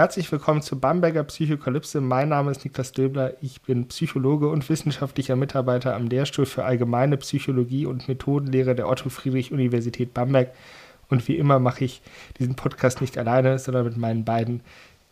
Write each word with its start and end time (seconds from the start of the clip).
Herzlich 0.00 0.32
willkommen 0.32 0.62
zur 0.62 0.80
Bamberger 0.80 1.24
Psychokalypse. 1.24 2.00
Mein 2.00 2.30
Name 2.30 2.52
ist 2.52 2.64
Niklas 2.64 2.92
Döbler. 2.92 3.34
Ich 3.42 3.60
bin 3.60 3.86
Psychologe 3.88 4.48
und 4.48 4.66
wissenschaftlicher 4.66 5.36
Mitarbeiter 5.36 5.94
am 5.94 6.06
Lehrstuhl 6.06 6.46
für 6.46 6.64
Allgemeine 6.64 7.18
Psychologie 7.18 7.84
und 7.84 8.08
Methodenlehre 8.08 8.74
der 8.74 8.88
Otto-Friedrich-Universität 8.88 10.14
Bamberg. 10.14 10.54
Und 11.10 11.28
wie 11.28 11.36
immer 11.36 11.58
mache 11.58 11.84
ich 11.84 12.00
diesen 12.38 12.56
Podcast 12.56 13.02
nicht 13.02 13.18
alleine, 13.18 13.58
sondern 13.58 13.84
mit 13.84 13.98
meinen 13.98 14.24
beiden 14.24 14.62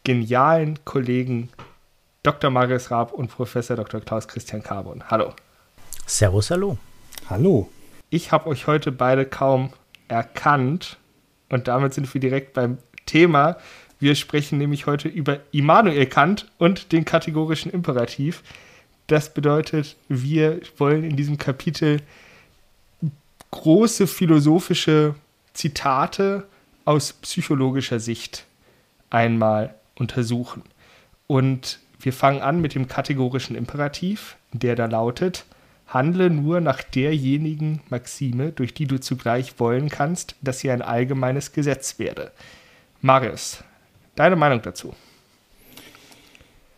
genialen 0.05 0.83
Kollegen 0.87 1.51
Dr. 2.23 2.49
Marius 2.49 2.91
Raab 2.91 3.13
und 3.13 3.29
Professor 3.29 3.77
Dr. 3.77 4.01
Klaus 4.01 4.27
Christian 4.27 4.63
Carbon. 4.63 5.05
Hallo. 5.11 5.35
Servus, 6.07 6.51
hallo. 6.51 6.79
Hallo. 7.29 7.69
Ich 8.09 8.33
habe 8.33 8.49
euch 8.49 8.67
heute 8.67 8.91
beide 8.91 9.27
kaum 9.27 9.69
erkannt 10.09 10.97
und 11.51 11.69
damit 11.69 11.93
sind 11.93 12.15
wir 12.15 12.23
direkt 12.23 12.55
beim 12.55 12.79
Thema, 13.05 13.59
wir 13.99 14.15
sprechen 14.15 14.59
nämlich 14.59 14.87
heute 14.87 15.09
über 15.09 15.41
Immanuel 15.51 16.07
Kant 16.07 16.47
und 16.59 16.93
den 16.93 17.05
kategorischen 17.05 17.73
Imperativ. 17.73 18.43
Das 19.07 19.33
bedeutet, 19.35 19.97
wir 20.09 20.61
wollen 20.77 21.05
in 21.05 21.17
diesem 21.17 21.39
Kapitel 21.39 22.01
große 23.51 24.07
philosophische 24.07 25.15
Zitate 25.55 26.47
aus 26.85 27.13
psychologischer 27.15 28.01
Sicht 28.01 28.45
einmal 29.11 29.75
untersuchen. 29.97 30.63
Und 31.27 31.81
wir 31.99 32.13
fangen 32.13 32.41
an 32.41 32.61
mit 32.61 32.75
dem 32.75 32.87
kategorischen 32.87 33.57
Imperativ, 33.57 34.37
der 34.53 34.77
da 34.77 34.87
lautet, 34.87 35.45
handle 35.89 36.31
nur 36.31 36.61
nach 36.61 36.83
derjenigen 36.83 37.81
Maxime, 37.89 38.53
durch 38.53 38.75
die 38.75 38.87
du 38.87 39.01
zugleich 39.01 39.59
wollen 39.59 39.89
kannst, 39.89 40.37
dass 40.43 40.61
sie 40.61 40.71
ein 40.71 40.83
allgemeines 40.83 41.53
Gesetz 41.53 41.99
werde. 41.99 42.31
Marius, 43.01 43.65
Deine 44.19 44.35
Meinung 44.35 44.61
dazu? 44.63 44.95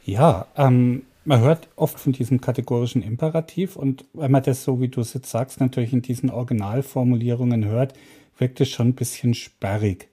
Ja, 0.05 0.47
ähm, 0.59 1.05
man 1.25 1.41
hört 1.41 1.69
oft 1.75 1.99
von 1.99 2.13
diesem 2.13 2.43
kategorischen 2.43 3.03
Imperativ 3.03 3.77
und 3.77 4.05
wenn 4.13 4.31
man 4.31 4.43
das 4.43 4.63
so, 4.63 4.79
wie 4.83 4.89
du 4.89 5.01
es 5.01 5.15
jetzt 5.15 5.31
sagst, 5.31 5.59
natürlich 5.59 5.95
in 5.95 6.03
diesen 6.03 6.29
Originalformulierungen 6.29 7.65
hört, 7.65 7.95
wirkt 8.37 8.61
es 8.61 8.69
schon 8.69 8.89
ein 8.89 8.95
bisschen 8.95 9.33
sperrig. 9.33 10.09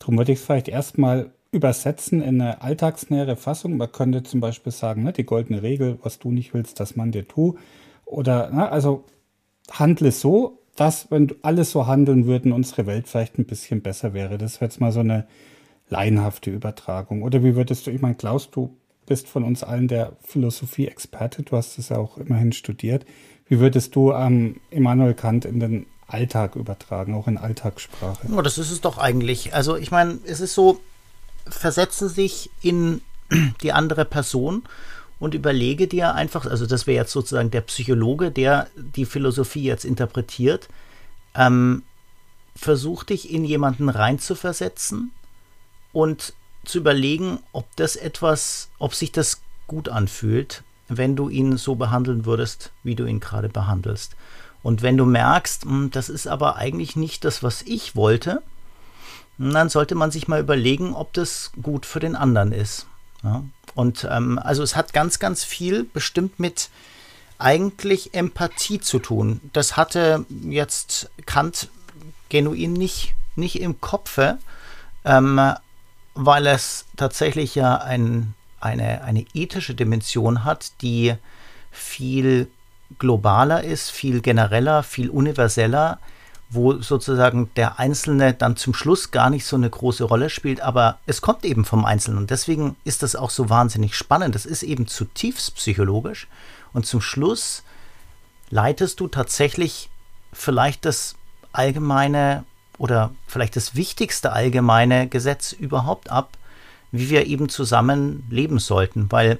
Darum 0.00 0.18
würde 0.18 0.32
ich 0.32 0.40
es 0.40 0.44
vielleicht 0.44 0.68
erstmal 0.68 1.30
übersetzen 1.50 2.20
in 2.20 2.42
eine 2.42 2.60
alltagsnähere 2.60 3.36
Fassung. 3.36 3.78
Man 3.78 3.90
könnte 3.90 4.22
zum 4.22 4.40
Beispiel 4.40 4.72
sagen, 4.72 5.02
ne, 5.02 5.14
die 5.14 5.24
goldene 5.24 5.62
Regel, 5.62 5.98
was 6.02 6.18
du 6.18 6.30
nicht 6.30 6.52
willst, 6.52 6.78
das 6.78 6.94
man 6.94 7.10
dir 7.10 7.26
tu. 7.26 7.56
Oder, 8.04 8.50
ne, 8.50 8.70
also 8.70 9.04
handle 9.70 10.12
so, 10.12 10.58
dass, 10.76 11.10
wenn 11.10 11.34
alle 11.40 11.64
so 11.64 11.86
handeln 11.86 12.26
würden, 12.26 12.52
unsere 12.52 12.84
Welt 12.84 13.08
vielleicht 13.08 13.38
ein 13.38 13.46
bisschen 13.46 13.80
besser 13.80 14.12
wäre. 14.12 14.36
Das 14.36 14.60
wäre 14.60 14.66
jetzt 14.66 14.78
mal 14.78 14.92
so 14.92 15.00
eine 15.00 15.26
laienhafte 15.90 16.50
Übertragung? 16.50 17.22
Oder 17.22 17.44
wie 17.44 17.54
würdest 17.54 17.86
du, 17.86 17.90
ich 17.90 18.00
meine, 18.00 18.14
Klaus, 18.14 18.50
du 18.50 18.76
bist 19.06 19.28
von 19.28 19.44
uns 19.44 19.62
allen 19.62 19.88
der 19.88 20.12
Philosophie-Experte, 20.22 21.42
du 21.42 21.56
hast 21.56 21.78
es 21.78 21.88
ja 21.88 21.98
auch 21.98 22.16
immerhin 22.16 22.52
studiert. 22.52 23.04
Wie 23.48 23.58
würdest 23.58 23.96
du 23.96 24.12
ähm, 24.12 24.60
Immanuel 24.70 25.14
Kant 25.14 25.44
in 25.44 25.58
den 25.58 25.86
Alltag 26.06 26.54
übertragen, 26.54 27.14
auch 27.14 27.26
in 27.26 27.36
Alltagssprache? 27.36 28.28
Oh, 28.32 28.40
das 28.40 28.58
ist 28.58 28.70
es 28.70 28.80
doch 28.80 28.98
eigentlich. 28.98 29.52
Also 29.54 29.76
ich 29.76 29.90
meine, 29.90 30.20
es 30.24 30.40
ist 30.40 30.54
so, 30.54 30.80
versetze 31.48 32.08
sich 32.08 32.50
in 32.62 33.00
die 33.62 33.72
andere 33.72 34.04
Person 34.04 34.62
und 35.18 35.34
überlege 35.34 35.88
dir 35.88 36.14
einfach, 36.14 36.46
also 36.46 36.66
das 36.66 36.86
wäre 36.86 37.02
jetzt 37.02 37.12
sozusagen 37.12 37.50
der 37.50 37.62
Psychologe, 37.62 38.30
der 38.30 38.68
die 38.76 39.04
Philosophie 39.04 39.64
jetzt 39.64 39.84
interpretiert, 39.84 40.68
ähm, 41.34 41.82
versuch 42.54 43.02
dich 43.04 43.32
in 43.32 43.44
jemanden 43.44 43.88
reinzuversetzen 43.88 45.10
und 45.92 46.34
zu 46.64 46.78
überlegen, 46.78 47.40
ob 47.52 47.66
das 47.76 47.96
etwas, 47.96 48.68
ob 48.78 48.94
sich 48.94 49.12
das 49.12 49.40
gut 49.66 49.88
anfühlt, 49.88 50.62
wenn 50.88 51.16
du 51.16 51.28
ihn 51.28 51.56
so 51.56 51.74
behandeln 51.74 52.24
würdest, 52.26 52.72
wie 52.82 52.94
du 52.94 53.06
ihn 53.06 53.20
gerade 53.20 53.48
behandelst. 53.48 54.16
Und 54.62 54.82
wenn 54.82 54.96
du 54.96 55.06
merkst, 55.06 55.64
hm, 55.64 55.90
das 55.90 56.08
ist 56.08 56.26
aber 56.26 56.56
eigentlich 56.56 56.96
nicht 56.96 57.24
das, 57.24 57.42
was 57.42 57.62
ich 57.62 57.96
wollte, 57.96 58.42
dann 59.38 59.70
sollte 59.70 59.94
man 59.94 60.10
sich 60.10 60.28
mal 60.28 60.40
überlegen, 60.40 60.94
ob 60.94 61.14
das 61.14 61.52
gut 61.62 61.86
für 61.86 62.00
den 62.00 62.14
anderen 62.14 62.52
ist. 62.52 62.86
Ja? 63.22 63.42
Und 63.74 64.06
ähm, 64.10 64.38
also 64.38 64.62
es 64.62 64.76
hat 64.76 64.92
ganz, 64.92 65.18
ganz 65.18 65.44
viel 65.44 65.84
bestimmt 65.84 66.38
mit 66.38 66.68
eigentlich 67.38 68.12
Empathie 68.12 68.80
zu 68.80 68.98
tun. 68.98 69.40
Das 69.54 69.76
hatte 69.76 70.26
jetzt 70.28 71.10
Kant 71.24 71.68
genuin 72.28 72.74
nicht, 72.74 73.14
nicht 73.34 73.60
im 73.60 73.80
Kopfe. 73.80 74.38
Ähm, 75.04 75.40
weil 76.14 76.46
es 76.46 76.86
tatsächlich 76.96 77.54
ja 77.54 77.76
ein, 77.76 78.34
eine, 78.60 79.02
eine 79.02 79.26
ethische 79.34 79.74
Dimension 79.74 80.44
hat, 80.44 80.72
die 80.82 81.14
viel 81.70 82.48
globaler 82.98 83.62
ist, 83.62 83.90
viel 83.90 84.20
genereller, 84.20 84.82
viel 84.82 85.10
universeller, 85.10 85.98
wo 86.50 86.80
sozusagen 86.80 87.48
der 87.54 87.78
Einzelne 87.78 88.34
dann 88.34 88.56
zum 88.56 88.74
Schluss 88.74 89.12
gar 89.12 89.30
nicht 89.30 89.46
so 89.46 89.54
eine 89.54 89.70
große 89.70 90.02
Rolle 90.02 90.30
spielt, 90.30 90.60
aber 90.60 90.98
es 91.06 91.20
kommt 91.20 91.44
eben 91.44 91.64
vom 91.64 91.84
Einzelnen 91.84 92.18
und 92.18 92.30
deswegen 92.30 92.74
ist 92.82 93.04
das 93.04 93.14
auch 93.14 93.30
so 93.30 93.48
wahnsinnig 93.48 93.94
spannend. 93.94 94.34
Das 94.34 94.46
ist 94.46 94.64
eben 94.64 94.88
zutiefst 94.88 95.54
psychologisch 95.54 96.26
und 96.72 96.86
zum 96.86 97.00
Schluss 97.00 97.62
leitest 98.50 98.98
du 98.98 99.06
tatsächlich 99.06 99.90
vielleicht 100.32 100.84
das 100.84 101.14
allgemeine 101.52 102.44
oder 102.80 103.10
vielleicht 103.26 103.56
das 103.56 103.74
wichtigste 103.74 104.32
allgemeine 104.32 105.06
Gesetz 105.06 105.52
überhaupt 105.52 106.10
ab, 106.10 106.38
wie 106.92 107.10
wir 107.10 107.26
eben 107.26 107.50
zusammen 107.50 108.26
leben 108.30 108.58
sollten. 108.58 109.12
Weil 109.12 109.38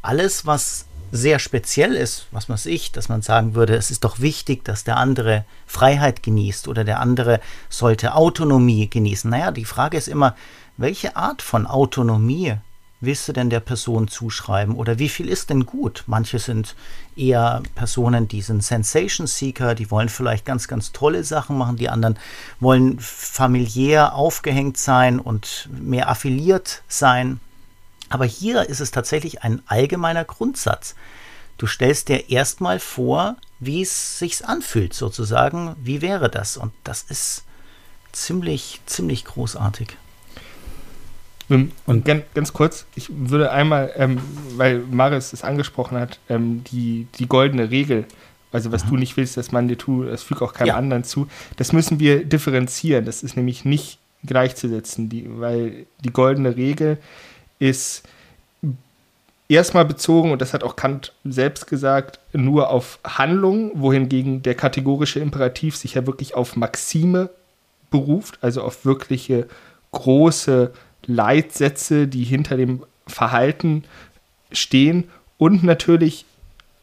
alles, 0.00 0.46
was 0.46 0.86
sehr 1.12 1.38
speziell 1.38 1.94
ist, 1.94 2.28
was 2.30 2.48
weiß 2.48 2.64
ich, 2.64 2.90
dass 2.90 3.10
man 3.10 3.20
sagen 3.20 3.54
würde, 3.54 3.74
es 3.76 3.90
ist 3.90 4.04
doch 4.04 4.20
wichtig, 4.20 4.64
dass 4.64 4.84
der 4.84 4.96
andere 4.96 5.44
Freiheit 5.66 6.22
genießt 6.22 6.66
oder 6.66 6.82
der 6.82 7.00
andere 7.00 7.40
sollte 7.68 8.14
Autonomie 8.14 8.88
genießen. 8.88 9.30
Naja, 9.30 9.50
die 9.50 9.66
Frage 9.66 9.98
ist 9.98 10.08
immer, 10.08 10.34
welche 10.78 11.14
Art 11.14 11.42
von 11.42 11.66
Autonomie 11.66 12.54
willst 13.00 13.28
du 13.28 13.32
denn 13.32 13.50
der 13.50 13.60
Person 13.60 14.08
zuschreiben 14.08 14.74
oder 14.74 14.98
wie 14.98 15.08
viel 15.08 15.28
ist 15.28 15.50
denn 15.50 15.66
gut? 15.66 16.04
Manche 16.06 16.38
sind 16.38 16.74
eher 17.16 17.62
Personen, 17.74 18.26
die 18.26 18.42
sind 18.42 18.64
Sensation 18.64 19.26
Seeker, 19.26 19.74
die 19.74 19.90
wollen 19.90 20.08
vielleicht 20.08 20.44
ganz, 20.44 20.66
ganz 20.66 20.92
tolle 20.92 21.22
Sachen 21.24 21.56
machen, 21.56 21.76
die 21.76 21.88
anderen 21.88 22.18
wollen 22.60 22.98
familiär 22.98 24.14
aufgehängt 24.14 24.78
sein 24.78 25.20
und 25.20 25.68
mehr 25.72 26.08
affiliiert 26.08 26.82
sein. 26.88 27.40
Aber 28.08 28.24
hier 28.24 28.68
ist 28.68 28.80
es 28.80 28.90
tatsächlich 28.90 29.42
ein 29.42 29.62
allgemeiner 29.66 30.24
Grundsatz. 30.24 30.94
Du 31.58 31.66
stellst 31.66 32.08
dir 32.08 32.30
erstmal 32.30 32.80
vor, 32.80 33.36
wie 33.58 33.82
es 33.82 34.18
sich 34.18 34.46
anfühlt, 34.46 34.94
sozusagen, 34.94 35.74
wie 35.80 36.00
wäre 36.00 36.30
das? 36.30 36.56
Und 36.56 36.72
das 36.84 37.02
ist 37.02 37.44
ziemlich, 38.12 38.80
ziemlich 38.86 39.24
großartig. 39.24 39.96
Und 41.48 42.04
ganz, 42.04 42.24
ganz 42.34 42.52
kurz, 42.52 42.86
ich 42.94 43.08
würde 43.10 43.50
einmal, 43.50 43.90
ähm, 43.96 44.18
weil 44.56 44.80
Maris 44.90 45.32
es 45.32 45.44
angesprochen 45.44 45.98
hat, 45.98 46.18
ähm, 46.28 46.62
die, 46.64 47.06
die 47.18 47.26
goldene 47.26 47.70
Regel, 47.70 48.04
also 48.52 48.70
was 48.70 48.84
mhm. 48.84 48.90
du 48.90 48.96
nicht 48.96 49.16
willst, 49.16 49.36
dass 49.36 49.50
man 49.50 49.66
dir 49.66 49.78
tut, 49.78 50.08
das 50.08 50.22
fügt 50.22 50.42
auch 50.42 50.52
keinem 50.52 50.68
ja. 50.68 50.76
anderen 50.76 51.04
zu, 51.04 51.26
das 51.56 51.72
müssen 51.72 52.00
wir 52.00 52.24
differenzieren. 52.24 53.06
Das 53.06 53.22
ist 53.22 53.36
nämlich 53.36 53.64
nicht 53.64 53.98
gleichzusetzen, 54.24 55.08
die, 55.08 55.26
weil 55.40 55.86
die 56.04 56.12
goldene 56.12 56.56
Regel 56.56 56.98
ist 57.58 58.02
erstmal 59.48 59.86
bezogen, 59.86 60.30
und 60.32 60.42
das 60.42 60.52
hat 60.52 60.62
auch 60.62 60.76
Kant 60.76 61.14
selbst 61.24 61.66
gesagt, 61.66 62.20
nur 62.32 62.68
auf 62.68 62.98
Handlung, 63.04 63.72
wohingegen 63.74 64.42
der 64.42 64.54
kategorische 64.54 65.20
Imperativ 65.20 65.76
sich 65.76 65.94
ja 65.94 66.06
wirklich 66.06 66.34
auf 66.34 66.56
Maxime 66.56 67.30
beruft, 67.90 68.38
also 68.42 68.62
auf 68.62 68.84
wirkliche 68.84 69.48
große 69.92 70.72
Leitsätze, 71.06 72.06
die 72.06 72.24
hinter 72.24 72.56
dem 72.56 72.84
Verhalten 73.06 73.84
stehen 74.52 75.04
und 75.36 75.62
natürlich, 75.64 76.24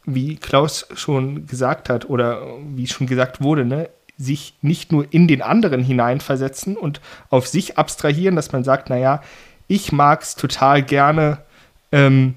wie 0.04 0.36
Klaus 0.36 0.86
schon 0.94 1.46
gesagt 1.46 1.88
hat 1.88 2.08
oder 2.08 2.42
wie 2.74 2.86
schon 2.86 3.06
gesagt 3.06 3.42
wurde, 3.42 3.64
ne, 3.64 3.88
sich 4.18 4.54
nicht 4.62 4.92
nur 4.92 5.12
in 5.12 5.28
den 5.28 5.42
anderen 5.42 5.82
hineinversetzen 5.82 6.76
und 6.76 7.00
auf 7.28 7.46
sich 7.46 7.76
abstrahieren, 7.76 8.36
dass 8.36 8.52
man 8.52 8.64
sagt, 8.64 8.88
naja, 8.88 9.22
ich 9.68 9.92
mag 9.92 10.22
es 10.22 10.36
total 10.36 10.82
gerne 10.82 11.38
ähm, 11.92 12.34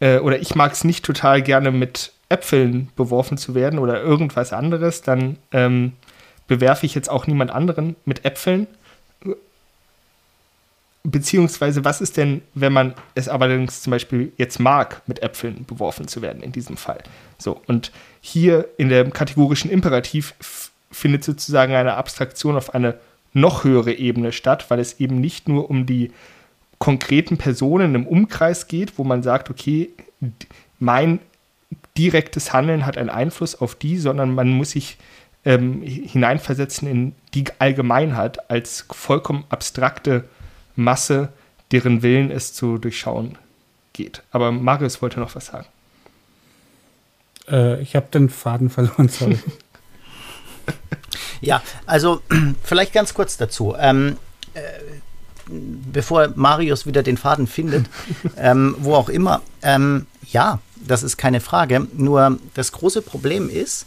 äh, 0.00 0.18
oder 0.18 0.40
ich 0.40 0.54
mag 0.54 0.72
es 0.72 0.84
nicht 0.84 1.04
total 1.04 1.42
gerne 1.42 1.70
mit 1.70 2.12
Äpfeln 2.28 2.88
beworfen 2.96 3.36
zu 3.36 3.54
werden 3.54 3.78
oder 3.78 4.00
irgendwas 4.00 4.52
anderes, 4.52 5.02
dann 5.02 5.36
ähm, 5.52 5.92
bewerfe 6.46 6.86
ich 6.86 6.94
jetzt 6.94 7.10
auch 7.10 7.26
niemand 7.26 7.50
anderen 7.50 7.96
mit 8.04 8.24
Äpfeln. 8.24 8.66
Beziehungsweise, 11.08 11.84
was 11.84 12.00
ist 12.00 12.16
denn, 12.16 12.42
wenn 12.54 12.72
man 12.72 12.94
es 13.14 13.28
allerdings 13.28 13.80
zum 13.82 13.92
Beispiel 13.92 14.32
jetzt 14.38 14.58
mag, 14.58 15.02
mit 15.06 15.22
Äpfeln 15.22 15.64
beworfen 15.64 16.08
zu 16.08 16.20
werden, 16.20 16.42
in 16.42 16.50
diesem 16.50 16.76
Fall? 16.76 16.98
So, 17.38 17.60
und 17.66 17.92
hier 18.20 18.68
in 18.76 18.88
dem 18.88 19.12
kategorischen 19.12 19.70
Imperativ 19.70 20.34
findet 20.90 21.22
sozusagen 21.22 21.74
eine 21.74 21.94
Abstraktion 21.94 22.56
auf 22.56 22.74
eine 22.74 22.96
noch 23.32 23.62
höhere 23.62 23.92
Ebene 23.92 24.32
statt, 24.32 24.66
weil 24.68 24.80
es 24.80 24.98
eben 24.98 25.20
nicht 25.20 25.48
nur 25.48 25.70
um 25.70 25.86
die 25.86 26.10
konkreten 26.78 27.36
Personen 27.36 27.94
im 27.94 28.06
Umkreis 28.06 28.66
geht, 28.66 28.98
wo 28.98 29.04
man 29.04 29.22
sagt, 29.22 29.50
okay, 29.50 29.90
mein 30.78 31.20
direktes 31.96 32.52
Handeln 32.52 32.84
hat 32.84 32.98
einen 32.98 33.10
Einfluss 33.10 33.54
auf 33.54 33.74
die, 33.74 33.98
sondern 33.98 34.34
man 34.34 34.48
muss 34.48 34.72
sich 34.72 34.98
ähm, 35.44 35.82
hineinversetzen 35.82 36.88
in 36.88 37.14
die 37.34 37.44
Allgemeinheit 37.58 38.50
als 38.50 38.86
vollkommen 38.90 39.44
abstrakte 39.48 40.24
Masse, 40.76 41.30
deren 41.72 42.02
Willen 42.02 42.30
es 42.30 42.54
zu 42.54 42.78
durchschauen 42.78 43.36
geht. 43.92 44.22
Aber 44.30 44.52
Marius 44.52 45.02
wollte 45.02 45.20
noch 45.20 45.34
was 45.34 45.46
sagen. 45.46 45.66
Äh, 47.48 47.80
ich 47.80 47.96
habe 47.96 48.06
den 48.12 48.28
Faden 48.28 48.70
verloren, 48.70 49.08
sorry. 49.08 49.38
ja, 51.40 51.62
also 51.86 52.22
vielleicht 52.62 52.92
ganz 52.92 53.14
kurz 53.14 53.36
dazu. 53.36 53.74
Ähm, 53.78 54.16
äh, 54.54 54.60
bevor 55.48 56.28
Marius 56.34 56.86
wieder 56.86 57.02
den 57.02 57.16
Faden 57.16 57.46
findet, 57.46 57.86
ähm, 58.36 58.76
wo 58.78 58.94
auch 58.94 59.08
immer, 59.08 59.42
ähm, 59.62 60.06
ja, 60.30 60.60
das 60.76 61.02
ist 61.02 61.16
keine 61.16 61.40
Frage. 61.40 61.86
Nur 61.94 62.38
das 62.54 62.72
große 62.72 63.02
Problem 63.02 63.48
ist, 63.48 63.86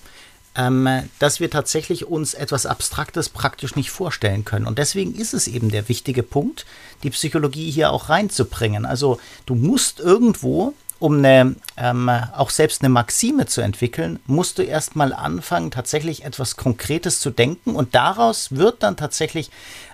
dass 1.20 1.40
wir 1.40 1.50
tatsächlich 1.50 2.08
uns 2.08 2.34
etwas 2.34 2.66
Abstraktes 2.66 3.30
praktisch 3.30 3.76
nicht 3.76 3.92
vorstellen 3.92 4.44
können. 4.44 4.68
Und 4.68 4.78
deswegen 4.78 5.16
ist 5.16 5.34
es 5.34 5.48
eben 5.48 5.70
der 5.70 5.88
wichtige 5.88 6.24
Punkt, 6.24 6.66
die 7.04 7.12
Psychologie 7.12 7.72
hier 7.72 7.92
auch 7.92 8.10
reinzubringen. 8.10 8.86
Also 8.86 9.20
du 9.46 9.56
musst 9.56 10.00
irgendwo, 10.00 10.74
um 11.00 11.20
eine, 11.20 11.56
ähm, 11.78 12.10
auch 12.10 12.50
selbst 12.50 12.82
eine 12.82 12.90
Maxime 12.90 13.46
zu 13.46 13.62
entwickeln, 13.62 14.20
musst 14.26 14.58
du 14.58 14.64
erstmal 14.64 15.14
anfangen, 15.14 15.72
tatsächlich 15.72 16.26
etwas 16.26 16.58
Konkretes 16.58 17.22
zu 17.22 17.30
denken 17.30 17.76
und 17.76 17.96
daraus 17.96 18.52
wird 18.52 18.84
dann 18.84 18.98
tatsächlich 18.98 19.52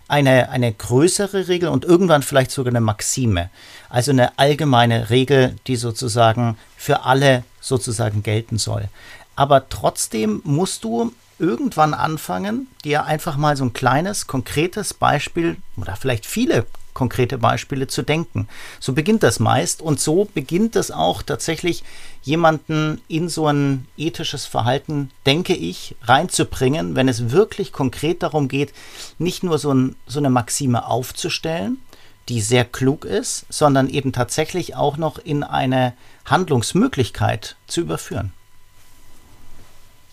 eine, 0.08 0.50
eine 0.50 0.72
größere 0.72 1.48
Regel 1.48 1.70
und 1.70 1.86
irgendwann 1.86 2.24
vielleicht 2.24 2.52
sogar 2.52 2.72
eine 2.72 2.82
Maxime. 2.82 3.50
Also 3.90 4.12
eine 4.12 4.38
allgemeine 4.40 5.10
Regel, 5.10 5.56
die 5.68 5.76
sozusagen 5.76 6.58
für 6.76 7.04
alle 7.04 7.44
sozusagen 7.60 8.24
gelten 8.24 8.58
soll. 8.58 8.90
Aber 9.36 9.70
trotzdem 9.70 10.42
musst 10.44 10.84
du 10.84 11.14
irgendwann 11.40 11.94
anfangen, 11.94 12.68
dir 12.84 13.06
einfach 13.06 13.38
mal 13.38 13.58
so 13.58 13.66
ein 13.66 13.74
kleines, 13.74 14.28
konkretes 14.28 14.94
Beispiel 14.94 15.58
oder 15.78 15.96
vielleicht 15.96 16.26
viele 16.26 16.66
konkrete 16.96 17.38
Beispiele 17.38 17.88
zu 17.88 18.02
denken. 18.02 18.48
So 18.80 18.94
beginnt 18.94 19.22
das 19.22 19.40
meist 19.40 19.82
und 19.82 20.00
so 20.00 20.30
beginnt 20.34 20.76
es 20.76 20.90
auch 20.90 21.22
tatsächlich 21.22 21.84
jemanden 22.24 23.02
in 23.08 23.30
so 23.30 23.48
ein 23.48 23.86
ethisches 23.98 24.46
Verhalten, 24.46 25.12
denke 25.26 25.54
ich, 25.54 25.96
reinzubringen, 26.04 26.96
wenn 26.96 27.10
es 27.10 27.32
wirklich 27.32 27.72
konkret 27.72 28.24
darum 28.24 28.48
geht, 28.48 28.74
nicht 29.20 29.44
nur 29.44 29.60
so, 29.60 29.74
ein, 29.74 29.96
so 30.08 30.20
eine 30.20 30.30
Maxime 30.30 30.88
aufzustellen, 30.88 31.82
die 32.30 32.42
sehr 32.42 32.66
klug 32.66 33.06
ist, 33.06 33.46
sondern 33.50 33.90
eben 33.90 34.14
tatsächlich 34.14 34.76
auch 34.76 34.98
noch 34.98 35.20
in 35.20 35.44
eine 35.44 35.94
Handlungsmöglichkeit 36.26 37.58
zu 37.68 37.82
überführen 37.82 38.32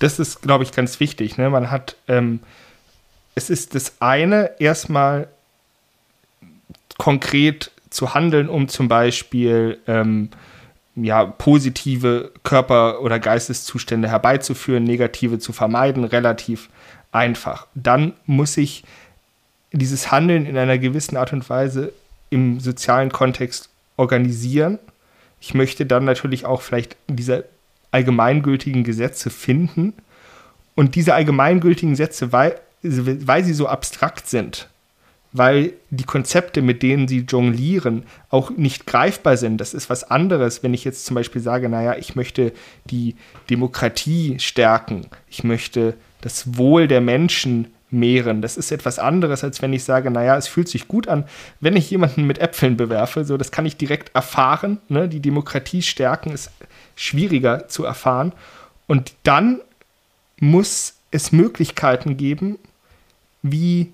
das 0.02 0.19
ist, 0.19 0.43
glaube 0.43 0.64
ich, 0.64 0.72
ganz 0.72 0.99
wichtig. 0.99 1.38
Ne? 1.38 1.49
Man 1.49 1.70
hat, 1.70 1.96
ähm, 2.08 2.40
es 3.37 3.50
ist 3.50 3.75
das 3.75 3.94
eine, 4.00 4.50
erstmal 4.58 5.28
konkret 6.99 7.70
zu 7.88 8.12
handeln, 8.14 8.49
um 8.49 8.69
zum 8.69 8.88
Beispiel 8.88 9.78
ähm, 9.87 10.31
ja, 10.96 11.25
positive 11.25 12.32
Körper- 12.43 13.00
oder 13.00 13.20
Geisteszustände 13.20 14.08
herbeizuführen, 14.08 14.84
negative 14.84 15.38
zu 15.38 15.52
vermeiden, 15.52 16.04
relativ 16.04 16.69
einfach. 17.12 17.69
Dann 17.75 18.14
muss 18.26 18.56
ich 18.56 18.84
dieses 19.70 20.10
Handeln 20.10 20.46
in 20.46 20.58
einer 20.58 20.78
gewissen 20.78 21.16
Art 21.16 21.32
und 21.32 21.49
Weise 21.49 21.93
im 22.28 22.58
sozialen 22.60 23.12
Kontext 23.12 23.70
organisieren. 23.96 24.78
Ich 25.40 25.54
möchte 25.54 25.87
dann 25.87 26.04
natürlich 26.04 26.44
auch 26.44 26.60
vielleicht 26.60 26.96
diese 27.06 27.44
allgemeingültigen 27.93 28.83
Gesetze 28.83 29.31
finden. 29.31 29.94
Und 30.75 30.94
diese 30.97 31.15
allgemeingültigen 31.15 31.94
Sätze, 31.94 32.33
weil, 32.33 32.59
weil 32.83 33.44
sie 33.44 33.53
so 33.53 33.69
abstrakt 33.69 34.29
sind, 34.29 34.69
weil 35.33 35.75
die 35.91 36.05
Konzepte, 36.05 36.62
mit 36.62 36.83
denen 36.83 37.09
sie 37.09 37.21
jonglieren, 37.29 38.05
auch 38.31 38.50
nicht 38.50 38.87
greifbar 38.87 39.37
sind. 39.37 39.59
Das 39.59 39.75
ist 39.75 39.89
was 39.89 40.05
anderes, 40.05 40.62
wenn 40.62 40.75
ich 40.75 40.85
jetzt 40.85 41.06
zum 41.06 41.15
Beispiel 41.15 41.41
sage, 41.41 41.69
naja, 41.69 41.97
ich 41.97 42.17
möchte 42.17 42.53
die 42.87 43.17
Demokratie 43.50 44.38
stärken, 44.38 45.06
ich 45.29 45.45
möchte 45.45 45.95
das 46.21 46.56
Wohl 46.56 46.88
der 46.88 47.00
Menschen 47.00 47.69
mehren. 47.91 48.41
Das 48.41 48.56
ist 48.56 48.73
etwas 48.73 48.99
anderes, 48.99 49.45
als 49.45 49.61
wenn 49.61 49.73
ich 49.73 49.85
sage, 49.85 50.11
naja, 50.11 50.37
es 50.37 50.49
fühlt 50.49 50.69
sich 50.69 50.88
gut 50.88 51.09
an, 51.09 51.25
wenn 51.61 51.77
ich 51.77 51.91
jemanden 51.91 52.25
mit 52.25 52.38
Äpfeln 52.38 52.77
bewerfe. 52.77 53.25
So, 53.25 53.37
das 53.37 53.53
kann 53.53 53.67
ich 53.67 53.77
direkt 53.77 54.15
erfahren. 54.15 54.79
Ne? 54.88 55.09
Die 55.09 55.21
Demokratie 55.21 55.83
stärken 55.83 56.31
ist 56.31 56.50
schwieriger 56.97 57.69
zu 57.69 57.85
erfahren. 57.85 58.33
Und 58.87 59.12
dann 59.23 59.61
muss 60.39 60.94
es 61.11 61.33
Möglichkeiten 61.33 62.17
geben, 62.17 62.59
wie 63.43 63.93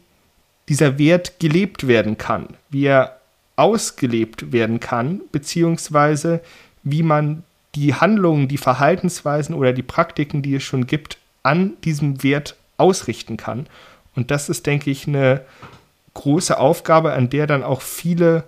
dieser 0.69 0.99
Wert 0.99 1.41
gelebt 1.41 1.89
werden 1.89 2.19
kann, 2.19 2.49
wie 2.71 2.85
er 2.85 3.19
ausgelebt 3.56 4.53
werden 4.53 4.81
kann, 4.81 5.21
beziehungsweise 5.33 6.41
wie 6.83 7.03
man 7.03 7.43
die 7.75 7.95
Handlungen, 7.95 8.49
die 8.49 8.59
Verhaltensweisen 8.59 9.55
oder 9.55 9.73
die 9.73 9.83
Praktiken, 9.83 10.43
die 10.43 10.55
es 10.55 10.62
schon 10.62 10.87
gibt, 10.87 11.19
an 11.43 11.75
diesem 11.85 12.23
Wert 12.23 12.56
ausrichten 12.77 13.37
kann. 13.37 13.67
Und 14.15 14.31
das 14.31 14.49
ist, 14.49 14.67
denke 14.67 14.91
ich, 14.91 15.06
eine 15.06 15.43
große 16.15 16.59
Aufgabe, 16.59 17.12
an 17.12 17.31
der 17.31 17.47
dann 17.47 17.62
auch 17.62 17.83
viele 17.83 18.44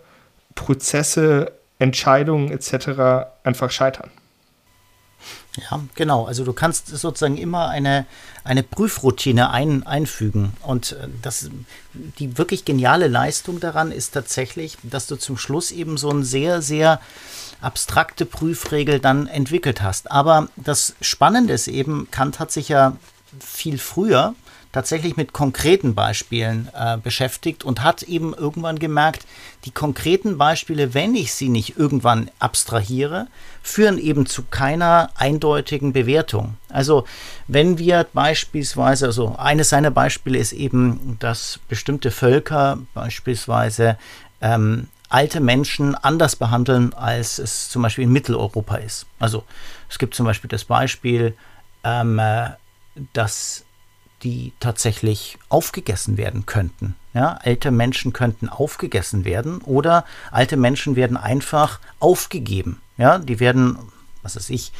Prozesse, 0.54 1.52
Entscheidungen 1.78 2.50
etc. 2.50 3.30
einfach 3.44 3.70
scheitern. 3.70 4.10
Ja, 5.56 5.80
genau. 5.96 6.26
Also 6.26 6.44
du 6.44 6.52
kannst 6.52 6.86
sozusagen 6.86 7.36
immer 7.36 7.68
eine, 7.68 8.06
eine 8.44 8.62
Prüfroutine 8.62 9.50
ein, 9.50 9.84
einfügen. 9.84 10.52
Und 10.62 10.92
äh, 10.92 11.08
das, 11.22 11.50
die 11.92 12.38
wirklich 12.38 12.64
geniale 12.64 13.08
Leistung 13.08 13.58
daran 13.58 13.90
ist 13.90 14.12
tatsächlich, 14.12 14.78
dass 14.84 15.06
du 15.06 15.16
zum 15.16 15.36
Schluss 15.36 15.72
eben 15.72 15.96
so 15.96 16.10
eine 16.10 16.24
sehr, 16.24 16.62
sehr 16.62 17.00
abstrakte 17.60 18.26
Prüfregel 18.26 19.00
dann 19.00 19.26
entwickelt 19.26 19.82
hast. 19.82 20.10
Aber 20.10 20.48
das 20.56 20.94
Spannende 21.00 21.52
ist 21.52 21.68
eben, 21.68 22.08
Kant 22.10 22.38
hat 22.38 22.52
sich 22.52 22.68
ja 22.68 22.96
viel 23.40 23.78
früher 23.78 24.34
tatsächlich 24.72 25.16
mit 25.16 25.32
konkreten 25.32 25.94
Beispielen 25.94 26.68
äh, 26.74 26.96
beschäftigt 26.96 27.64
und 27.64 27.82
hat 27.82 28.02
eben 28.04 28.34
irgendwann 28.34 28.78
gemerkt, 28.78 29.26
die 29.64 29.72
konkreten 29.72 30.38
Beispiele, 30.38 30.94
wenn 30.94 31.14
ich 31.14 31.34
sie 31.34 31.48
nicht 31.48 31.76
irgendwann 31.76 32.30
abstrahiere, 32.38 33.26
führen 33.62 33.98
eben 33.98 34.26
zu 34.26 34.44
keiner 34.44 35.10
eindeutigen 35.16 35.92
Bewertung. 35.92 36.54
Also 36.68 37.04
wenn 37.48 37.78
wir 37.78 38.06
beispielsweise, 38.12 39.06
also 39.06 39.34
eines 39.36 39.70
seiner 39.70 39.90
Beispiele 39.90 40.38
ist 40.38 40.52
eben, 40.52 41.16
dass 41.18 41.58
bestimmte 41.68 42.10
Völker 42.10 42.78
beispielsweise 42.94 43.98
ähm, 44.40 44.86
alte 45.08 45.40
Menschen 45.40 45.96
anders 45.96 46.36
behandeln, 46.36 46.94
als 46.94 47.38
es 47.38 47.68
zum 47.68 47.82
Beispiel 47.82 48.04
in 48.04 48.12
Mitteleuropa 48.12 48.76
ist. 48.76 49.06
Also 49.18 49.44
es 49.88 49.98
gibt 49.98 50.14
zum 50.14 50.24
Beispiel 50.24 50.48
das 50.48 50.64
Beispiel, 50.64 51.34
ähm, 51.82 52.20
äh, 52.20 52.50
dass 53.12 53.64
die 54.22 54.52
tatsächlich 54.60 55.38
aufgegessen 55.48 56.16
werden 56.16 56.46
könnten. 56.46 56.94
Ja, 57.12 57.38
alte 57.42 57.70
Menschen 57.70 58.12
könnten 58.12 58.48
aufgegessen 58.48 59.24
werden 59.24 59.60
oder 59.62 60.04
alte 60.30 60.56
Menschen 60.56 60.94
werden 60.94 61.16
einfach 61.16 61.80
aufgegeben. 61.98 62.80
Ja, 62.98 63.18
die 63.18 63.40
werden, 63.40 63.78
was 64.22 64.36
weiß 64.36 64.50
ich, 64.50 64.72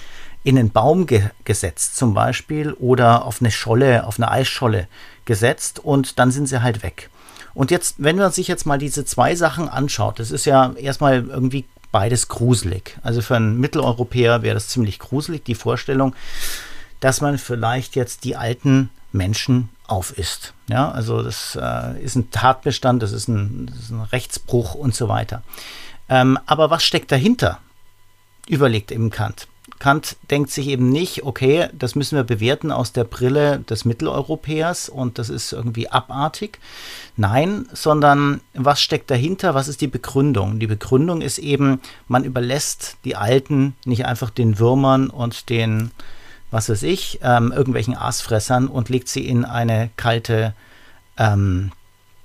in 0.45 0.59
einen 0.59 0.71
Baum 0.71 1.07
ge 1.07 1.31
gesetzt 1.45 1.97
zum 1.97 2.15
Beispiel 2.15 2.73
oder 2.75 3.25
auf 3.25 3.41
eine 3.41 3.51
Scholle, 3.51 4.07
auf 4.07 4.19
eine 4.19 4.31
Eisscholle 4.31 4.89
gesetzt 5.25 5.79
und 5.79 6.19
dann 6.19 6.31
sind 6.31 6.47
sie 6.47 6.63
halt 6.63 6.83
weg. 6.83 7.11
Und 7.53 7.71
jetzt, 7.71 7.97
wenn 7.99 8.17
man 8.17 8.33
sich 8.33 8.49
jetzt 8.49 8.65
mal 8.65 8.79
diese 8.79 9.05
zwei 9.05 9.35
Sachen 9.35 9.69
anschaut, 9.69 10.19
das 10.19 10.31
ist 10.31 10.45
ja 10.45 10.73
erstmal 10.75 11.27
irgendwie 11.27 11.67
beides 11.93 12.29
gruselig. 12.29 12.97
Also 13.03 13.23
für 13.23 13.37
einen 13.37 13.59
Mitteleuropäer 13.59 14.43
wäre 14.43 14.55
das 14.55 14.69
ziemlich 14.69 14.99
gruselig, 14.99 15.45
die 15.45 15.55
Vorstellung, 15.55 16.15
dass 17.01 17.21
man 17.21 17.39
vielleicht 17.39 17.97
jetzt 17.97 18.25
die 18.25 18.37
alten 18.37 18.91
Menschen 19.13 19.69
aufisst. 19.87 20.55
Ja, 20.69 20.91
also 20.91 21.23
das 21.23 21.59
äh, 21.61 22.01
ist 22.03 22.17
ein 22.17 22.31
Tatbestand, 22.31 23.03
das 23.03 23.13
ist 23.13 23.29
ein, 23.29 23.67
das 23.67 23.79
ist 23.79 23.91
ein 23.91 24.03
Rechtsbruch 24.03 24.75
und 24.75 24.95
so 24.95 25.09
weiter. 25.09 25.43
Ähm, 26.09 26.39
aber 26.47 26.71
was 26.71 26.85
steckt 26.85 27.11
dahinter? 27.13 27.59
Überlegt 28.49 28.93
eben 28.93 29.11
Kant. 29.11 29.47
Kant 29.79 30.17
denkt 30.31 30.51
sich 30.51 30.69
eben 30.69 30.91
nicht, 30.91 31.25
okay, 31.25 31.69
das 31.73 31.95
müssen 31.95 32.17
wir 32.17 32.25
bewerten 32.25 32.71
aus 32.71 32.93
der 32.93 33.05
Brille 33.05 33.61
des 33.61 33.85
Mitteleuropäers 33.85 34.89
und 34.89 35.19
das 35.19 35.31
ist 35.31 35.53
irgendwie 35.53 35.89
abartig. 35.89 36.59
Nein, 37.17 37.67
sondern 37.73 38.41
was 38.53 38.83
steckt 38.83 39.11
dahinter? 39.11 39.55
Was 39.55 39.69
ist 39.69 39.81
die 39.81 39.87
Begründung? 39.87 40.59
Die 40.59 40.67
Begründung 40.67 41.23
ist 41.23 41.39
eben, 41.39 41.81
man 42.09 42.25
überlässt 42.25 42.99
die 43.05 43.17
Alten 43.17 43.75
nicht 43.85 44.05
einfach 44.05 44.31
den 44.31 44.59
Würmern 44.59 45.09
und 45.09 45.49
den, 45.49 45.93
was 46.51 46.69
weiß 46.69 46.83
ich, 46.85 47.21
ähm, 47.23 47.53
irgendwelchen 47.53 47.97
Aasfressern 47.97 48.69
und 48.69 48.89
legt 48.89 49.09
sie 49.09 49.27
in 49.27 49.45
eine 49.45 49.91
kalte 49.97 50.55
ähm, 51.17 51.73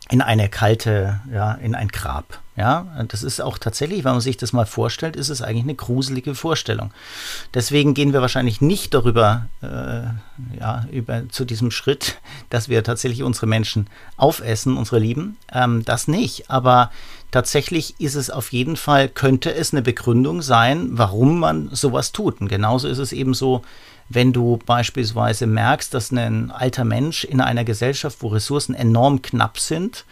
in 0.10 0.22
eine 0.22 0.50
kalte, 0.50 1.20
ja, 1.32 1.54
in 1.54 1.74
ein 1.74 1.88
Grab. 1.88 2.40
Ja, 2.58 3.06
das 3.10 3.22
ist 3.22 3.42
auch 3.42 3.58
tatsächlich, 3.58 4.06
wenn 4.06 4.14
man 4.14 4.22
sich 4.22 4.38
das 4.38 4.54
mal 4.54 4.66
vorstellt, 4.66 5.18
ist 5.18 5.28
es 5.28 5.42
eigentlich 5.42 5.64
eine 5.64 5.76
gruselige 5.76 6.36
Vorstellung. 6.36 6.92
Deswegen 7.54 7.94
gehen 7.94 8.14
wir 8.14 8.22
wahrscheinlich 8.22 8.62
nicht 8.62 8.94
darüber, 8.94 9.48
äh, 9.62 10.58
ja, 10.58 10.86
über 10.90 11.28
zu 11.30 11.44
diesem 11.44 11.70
Schritt, 11.70 12.18
dass 12.50 12.70
wir 12.70 12.84
tatsächlich 12.84 13.24
unsere 13.24 13.48
Menschen 13.48 13.88
aufessen, 14.16 14.78
unsere 14.78 15.00
Lieben. 15.00 15.38
Ähm, 15.52 15.84
das 15.84 16.08
nicht. 16.08 16.50
Aber 16.50 16.92
tatsächlich 17.32 18.00
ist 18.00 18.16
es 18.16 18.30
auf 18.30 18.54
jeden 18.54 18.78
Fall, 18.78 19.10
könnte 19.10 19.54
es 19.54 19.74
eine 19.74 19.82
Begründung 19.82 20.42
sein, 20.42 20.90
warum 20.92 21.40
man 21.40 21.70
sowas 21.74 22.14
tut. 22.14 22.40
Und 22.40 22.48
genauso 22.48 22.88
ist 22.88 23.00
es 23.00 23.12
eben 23.12 23.34
so, 23.34 23.64
wenn 24.10 24.34
du 24.34 24.58
beispielsweise 24.66 25.48
merkst, 25.48 25.94
dass 25.94 26.12
ein 26.12 26.52
alter 26.52 26.86
Mensch 26.86 27.24
in 27.24 27.42
einer 27.42 27.64
Gesellschaft, 27.64 28.20
wo 28.22 28.28
Ressourcen 28.28 28.76
enorm 28.76 29.22
knapp 29.22 29.60
sind, 29.60 30.06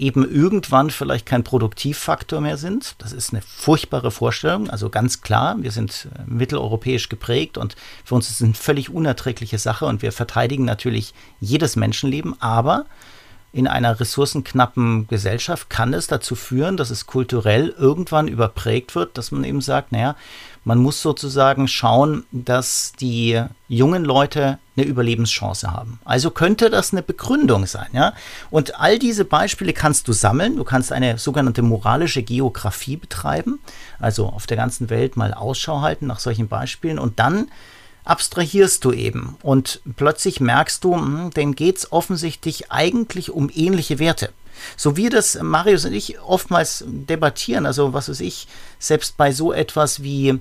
eben 0.00 0.28
irgendwann 0.30 0.90
vielleicht 0.90 1.26
kein 1.26 1.44
Produktivfaktor 1.44 2.40
mehr 2.40 2.56
sind. 2.56 2.94
Das 2.98 3.12
ist 3.12 3.32
eine 3.32 3.42
furchtbare 3.42 4.10
Vorstellung. 4.10 4.70
Also 4.70 4.88
ganz 4.88 5.20
klar, 5.20 5.56
wir 5.60 5.70
sind 5.70 6.08
äh, 6.14 6.22
mitteleuropäisch 6.26 7.10
geprägt 7.10 7.58
und 7.58 7.76
für 8.04 8.14
uns 8.14 8.28
ist 8.28 8.36
es 8.36 8.42
eine 8.42 8.54
völlig 8.54 8.88
unerträgliche 8.88 9.58
Sache 9.58 9.84
und 9.84 10.00
wir 10.00 10.12
verteidigen 10.12 10.64
natürlich 10.64 11.12
jedes 11.38 11.76
Menschenleben, 11.76 12.40
aber 12.40 12.86
in 13.52 13.66
einer 13.66 13.98
ressourcenknappen 13.98 15.08
Gesellschaft 15.08 15.68
kann 15.68 15.92
es 15.92 16.06
dazu 16.06 16.34
führen, 16.34 16.76
dass 16.76 16.90
es 16.90 17.06
kulturell 17.06 17.74
irgendwann 17.76 18.28
überprägt 18.28 18.94
wird, 18.94 19.18
dass 19.18 19.32
man 19.32 19.44
eben 19.44 19.60
sagt, 19.60 19.92
naja, 19.92 20.16
man 20.64 20.78
muss 20.78 21.00
sozusagen 21.00 21.68
schauen, 21.68 22.24
dass 22.32 22.92
die 23.00 23.42
jungen 23.68 24.04
Leute 24.04 24.58
eine 24.76 24.86
Überlebenschance 24.86 25.70
haben. 25.70 26.00
Also 26.04 26.30
könnte 26.30 26.70
das 26.70 26.92
eine 26.92 27.02
Begründung 27.02 27.66
sein, 27.66 27.88
ja? 27.92 28.12
Und 28.50 28.78
all 28.78 28.98
diese 28.98 29.24
Beispiele 29.24 29.72
kannst 29.72 30.06
du 30.08 30.12
sammeln. 30.12 30.56
Du 30.56 30.64
kannst 30.64 30.92
eine 30.92 31.18
sogenannte 31.18 31.62
moralische 31.62 32.22
Geografie 32.22 32.96
betreiben, 32.96 33.58
also 33.98 34.26
auf 34.26 34.46
der 34.46 34.56
ganzen 34.56 34.90
Welt 34.90 35.16
mal 35.16 35.32
Ausschau 35.32 35.80
halten 35.80 36.06
nach 36.06 36.20
solchen 36.20 36.48
Beispielen 36.48 36.98
und 36.98 37.18
dann 37.18 37.48
abstrahierst 38.04 38.84
du 38.84 38.92
eben 38.92 39.36
und 39.42 39.82
plötzlich 39.96 40.40
merkst 40.40 40.82
du, 40.84 40.94
hm, 40.94 41.30
denen 41.30 41.54
geht 41.54 41.78
es 41.78 41.92
offensichtlich 41.92 42.72
eigentlich 42.72 43.30
um 43.30 43.50
ähnliche 43.54 43.98
Werte. 43.98 44.32
So 44.76 44.96
wie 44.96 45.08
das 45.08 45.40
Marius 45.42 45.84
und 45.84 45.92
ich 45.92 46.20
oftmals 46.20 46.84
debattieren, 46.86 47.66
also 47.66 47.92
was 47.92 48.08
weiß 48.08 48.20
ich, 48.20 48.48
selbst 48.78 49.16
bei 49.16 49.32
so 49.32 49.52
etwas 49.52 50.02
wie 50.02 50.38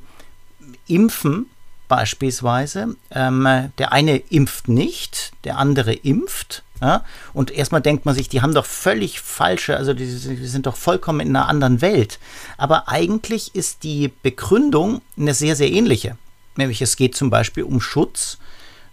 Impfen 0.88 1.48
beispielsweise, 1.88 2.96
ähm, 3.12 3.72
der 3.78 3.92
eine 3.92 4.18
impft 4.18 4.68
nicht, 4.68 5.34
der 5.44 5.58
andere 5.58 5.94
impft. 5.94 6.64
Ja? 6.82 7.04
Und 7.34 7.52
erstmal 7.52 7.82
denkt 7.82 8.06
man 8.06 8.16
sich, 8.16 8.30
die 8.30 8.42
haben 8.42 8.54
doch 8.54 8.66
völlig 8.66 9.20
falsche, 9.20 9.76
also 9.76 9.94
die, 9.94 10.06
die 10.06 10.48
sind 10.48 10.66
doch 10.66 10.78
vollkommen 10.78 11.20
in 11.20 11.36
einer 11.36 11.48
anderen 11.50 11.82
Welt. 11.82 12.20
Aber 12.58 12.88
eigentlich 12.88 13.56
ist 13.56 13.84
die 13.84 14.12
Begründung 14.24 15.02
eine 15.18 15.34
sehr, 15.34 15.56
sehr 15.56 15.72
ähnliche. 15.72 16.18
Nämlich 16.56 16.82
es 16.82 16.96
geht 16.96 17.16
zum 17.16 17.30
Beispiel 17.30 17.64
um 17.64 17.82
Schutz, 17.82 18.38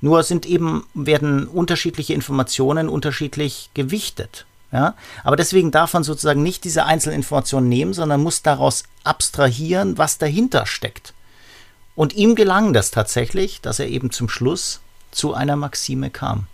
nur 0.00 0.22
sind 0.22 0.46
eben, 0.46 0.86
werden 0.94 1.46
unterschiedliche 1.46 2.14
Informationen 2.14 2.88
unterschiedlich 2.88 3.70
gewichtet. 3.74 4.46
Ja? 4.72 4.94
Aber 5.24 5.36
deswegen 5.36 5.70
darf 5.70 5.94
man 5.94 6.04
sozusagen 6.04 6.42
nicht 6.42 6.64
diese 6.64 6.84
einzelnen 6.84 7.16
Informationen 7.16 7.68
nehmen, 7.68 7.94
sondern 7.94 8.22
muss 8.22 8.42
daraus 8.42 8.84
abstrahieren, 9.04 9.98
was 9.98 10.18
dahinter 10.18 10.66
steckt. 10.66 11.14
Und 11.94 12.14
ihm 12.14 12.34
gelang 12.34 12.72
das 12.72 12.90
tatsächlich, 12.90 13.60
dass 13.60 13.78
er 13.78 13.88
eben 13.88 14.10
zum 14.10 14.28
Schluss 14.28 14.80
zu 15.10 15.34
einer 15.34 15.56
Maxime 15.56 16.10
kam. 16.10 16.46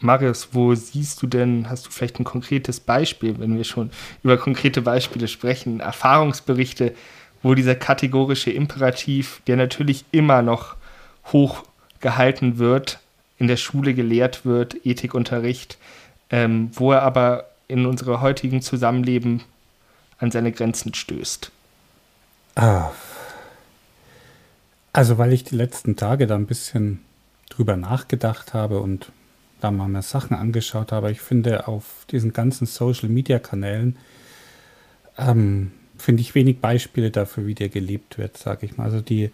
Marius, 0.00 0.48
wo 0.52 0.74
siehst 0.74 1.22
du 1.22 1.26
denn, 1.26 1.70
hast 1.70 1.86
du 1.86 1.90
vielleicht 1.90 2.20
ein 2.20 2.24
konkretes 2.24 2.80
Beispiel, 2.80 3.38
wenn 3.38 3.56
wir 3.56 3.64
schon 3.64 3.90
über 4.22 4.36
konkrete 4.36 4.82
Beispiele 4.82 5.28
sprechen, 5.28 5.80
Erfahrungsberichte, 5.80 6.94
wo 7.42 7.54
dieser 7.54 7.74
kategorische 7.74 8.50
Imperativ, 8.50 9.40
der 9.46 9.56
natürlich 9.56 10.04
immer 10.10 10.42
noch 10.42 10.76
hoch 11.32 11.62
gehalten 12.00 12.58
wird, 12.58 12.98
in 13.38 13.48
der 13.48 13.56
Schule 13.56 13.94
gelehrt 13.94 14.44
wird, 14.44 14.86
Ethikunterricht, 14.86 15.78
ähm, 16.30 16.70
wo 16.72 16.92
er 16.92 17.02
aber 17.02 17.46
in 17.68 17.86
unserem 17.86 18.20
heutigen 18.20 18.62
Zusammenleben 18.62 19.42
an 20.18 20.30
seine 20.30 20.52
Grenzen 20.52 20.94
stößt. 20.94 21.50
Ah. 22.54 22.90
Also 24.92 25.18
weil 25.18 25.32
ich 25.32 25.44
die 25.44 25.56
letzten 25.56 25.96
Tage 25.96 26.26
da 26.26 26.36
ein 26.36 26.46
bisschen 26.46 27.00
drüber 27.50 27.76
nachgedacht 27.76 28.54
habe 28.54 28.80
und 28.80 29.12
da 29.60 29.70
mal 29.70 29.88
mehr 29.88 30.02
Sachen 30.02 30.36
angeschaut 30.36 30.92
habe, 30.92 31.10
ich 31.10 31.20
finde 31.20 31.68
auf 31.68 32.06
diesen 32.10 32.32
ganzen 32.32 32.66
Social-Media-Kanälen 32.66 33.96
ähm, 35.18 35.72
finde 35.98 36.22
ich 36.22 36.34
wenig 36.34 36.60
Beispiele 36.60 37.10
dafür, 37.10 37.46
wie 37.46 37.54
der 37.54 37.68
gelebt 37.68 38.18
wird, 38.18 38.36
sage 38.36 38.66
ich 38.66 38.76
mal. 38.76 38.84
Also 38.84 39.00
die 39.00 39.30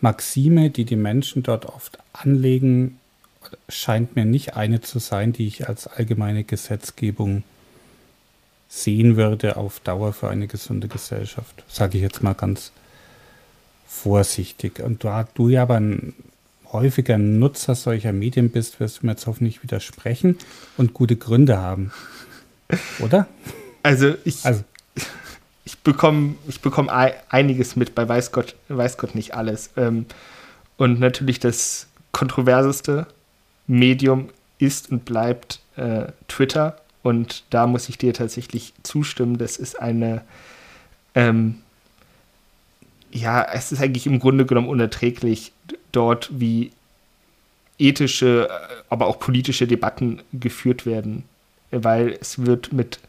Maxime, 0.00 0.70
die 0.70 0.84
die 0.84 0.96
Menschen 0.96 1.42
dort 1.42 1.66
oft 1.66 1.98
anlegen, 2.12 2.98
scheint 3.68 4.16
mir 4.16 4.24
nicht 4.24 4.56
eine 4.56 4.80
zu 4.80 4.98
sein, 4.98 5.32
die 5.32 5.46
ich 5.46 5.68
als 5.68 5.86
allgemeine 5.86 6.44
Gesetzgebung 6.44 7.42
sehen 8.68 9.16
würde 9.16 9.56
auf 9.56 9.80
Dauer 9.80 10.12
für 10.12 10.28
eine 10.30 10.46
gesunde 10.46 10.88
Gesellschaft. 10.88 11.62
Sage 11.68 11.98
ich 11.98 12.02
jetzt 12.02 12.22
mal 12.22 12.34
ganz 12.34 12.72
vorsichtig. 13.86 14.80
Und 14.80 15.04
da 15.04 15.28
du 15.34 15.48
ja 15.48 15.62
aber 15.62 15.78
ein 15.78 16.14
häufiger 16.72 17.18
Nutzer 17.18 17.74
solcher 17.74 18.12
Medien 18.12 18.50
bist, 18.50 18.80
wirst 18.80 19.02
du 19.02 19.06
mir 19.06 19.12
jetzt 19.12 19.26
hoffentlich 19.26 19.62
widersprechen 19.62 20.38
und 20.78 20.94
gute 20.94 21.16
Gründe 21.16 21.58
haben. 21.58 21.92
Oder? 23.00 23.28
Also 23.82 24.14
ich, 24.24 24.44
also. 24.44 24.64
ich 25.64 25.78
bekomme 25.80 26.36
ich 26.48 26.62
bekomm 26.62 26.88
einiges 26.88 27.76
mit, 27.76 27.94
bei 27.94 28.08
weiß 28.08 28.32
Gott, 28.32 28.56
weiß 28.68 28.96
Gott 28.96 29.14
nicht 29.14 29.34
alles. 29.34 29.70
Ähm, 29.76 30.06
und 30.78 30.98
natürlich 30.98 31.38
das 31.38 31.88
kontroverseste 32.12 33.06
Medium 33.72 34.28
ist 34.58 34.90
und 34.92 35.04
bleibt 35.04 35.60
äh, 35.76 36.04
Twitter. 36.28 36.76
Und 37.02 37.44
da 37.50 37.66
muss 37.66 37.88
ich 37.88 37.98
dir 37.98 38.12
tatsächlich 38.14 38.74
zustimmen. 38.82 39.38
Das 39.38 39.56
ist 39.56 39.80
eine, 39.80 40.22
ähm, 41.14 41.56
ja, 43.10 43.42
es 43.42 43.72
ist 43.72 43.80
eigentlich 43.80 44.06
im 44.06 44.20
Grunde 44.20 44.46
genommen 44.46 44.68
unerträglich, 44.68 45.52
dort 45.90 46.30
wie 46.32 46.70
ethische, 47.78 48.48
aber 48.88 49.06
auch 49.06 49.18
politische 49.18 49.66
Debatten 49.66 50.22
geführt 50.32 50.86
werden. 50.86 51.24
Weil 51.70 52.16
es 52.20 52.44
wird 52.44 52.72
mit 52.72 53.00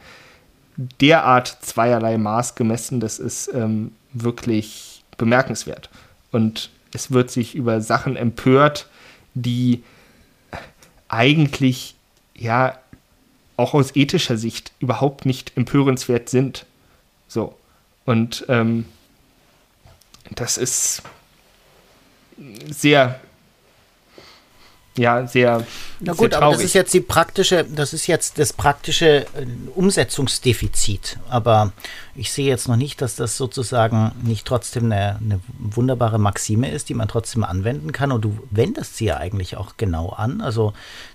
derart 1.02 1.58
zweierlei 1.62 2.18
Maß 2.18 2.56
gemessen, 2.56 3.00
das 3.02 3.20
ist 3.20 3.54
ähm, 3.54 3.92
wirklich 4.14 5.04
bemerkenswert. 5.18 5.90
Und 6.32 6.72
es 6.94 7.12
wird 7.12 7.30
sich 7.30 7.54
über 7.54 7.82
Sachen 7.82 8.16
empört, 8.16 8.88
die 9.34 9.84
eigentlich 11.14 11.96
ja 12.36 12.78
auch 13.56 13.74
aus 13.74 13.96
ethischer 13.96 14.36
Sicht 14.36 14.72
überhaupt 14.80 15.26
nicht 15.26 15.56
empörenswert 15.56 16.28
sind. 16.28 16.66
So. 17.28 17.56
Und 18.06 18.46
ähm, 18.50 18.86
das 20.32 20.58
ist 20.58 21.04
sehr 22.68 23.20
ja, 24.96 25.26
sehr. 25.26 25.66
Na 26.00 26.14
gut, 26.14 26.32
sehr 26.32 26.42
aber 26.42 26.52
das 26.54 26.64
ist 26.64 26.74
jetzt 26.74 26.94
die 26.94 27.02
praktische, 27.02 27.64
das 27.64 27.94
ist 27.94 28.06
jetzt 28.06 28.38
das 28.38 28.54
praktische 28.54 29.26
äh, 29.26 29.46
Umsetzungsdefizit. 29.74 31.18
Aber 31.30 31.72
ich 32.16 32.32
sehe 32.32 32.48
jetzt 32.48 32.68
noch 32.68 32.76
nicht, 32.76 33.02
dass 33.02 33.16
das 33.16 33.36
sozusagen 33.36 34.12
nicht 34.22 34.46
trotzdem 34.46 34.86
eine, 34.86 35.18
eine 35.20 35.40
wunderbare 35.58 36.20
Maxime 36.20 36.70
ist, 36.70 36.90
die 36.90 36.94
man 36.94 37.08
trotzdem 37.08 37.44
anwenden 37.44 37.92
kann. 37.92 38.12
Und 38.12 38.24
du 38.24 38.38
wendest 38.52 38.98
sie 38.98 39.06
ja 39.06 39.18
eigentlich 39.18 39.58
auch 39.58 39.78
genau 39.78 40.10
an. 40.10 40.42
Also 40.42 40.74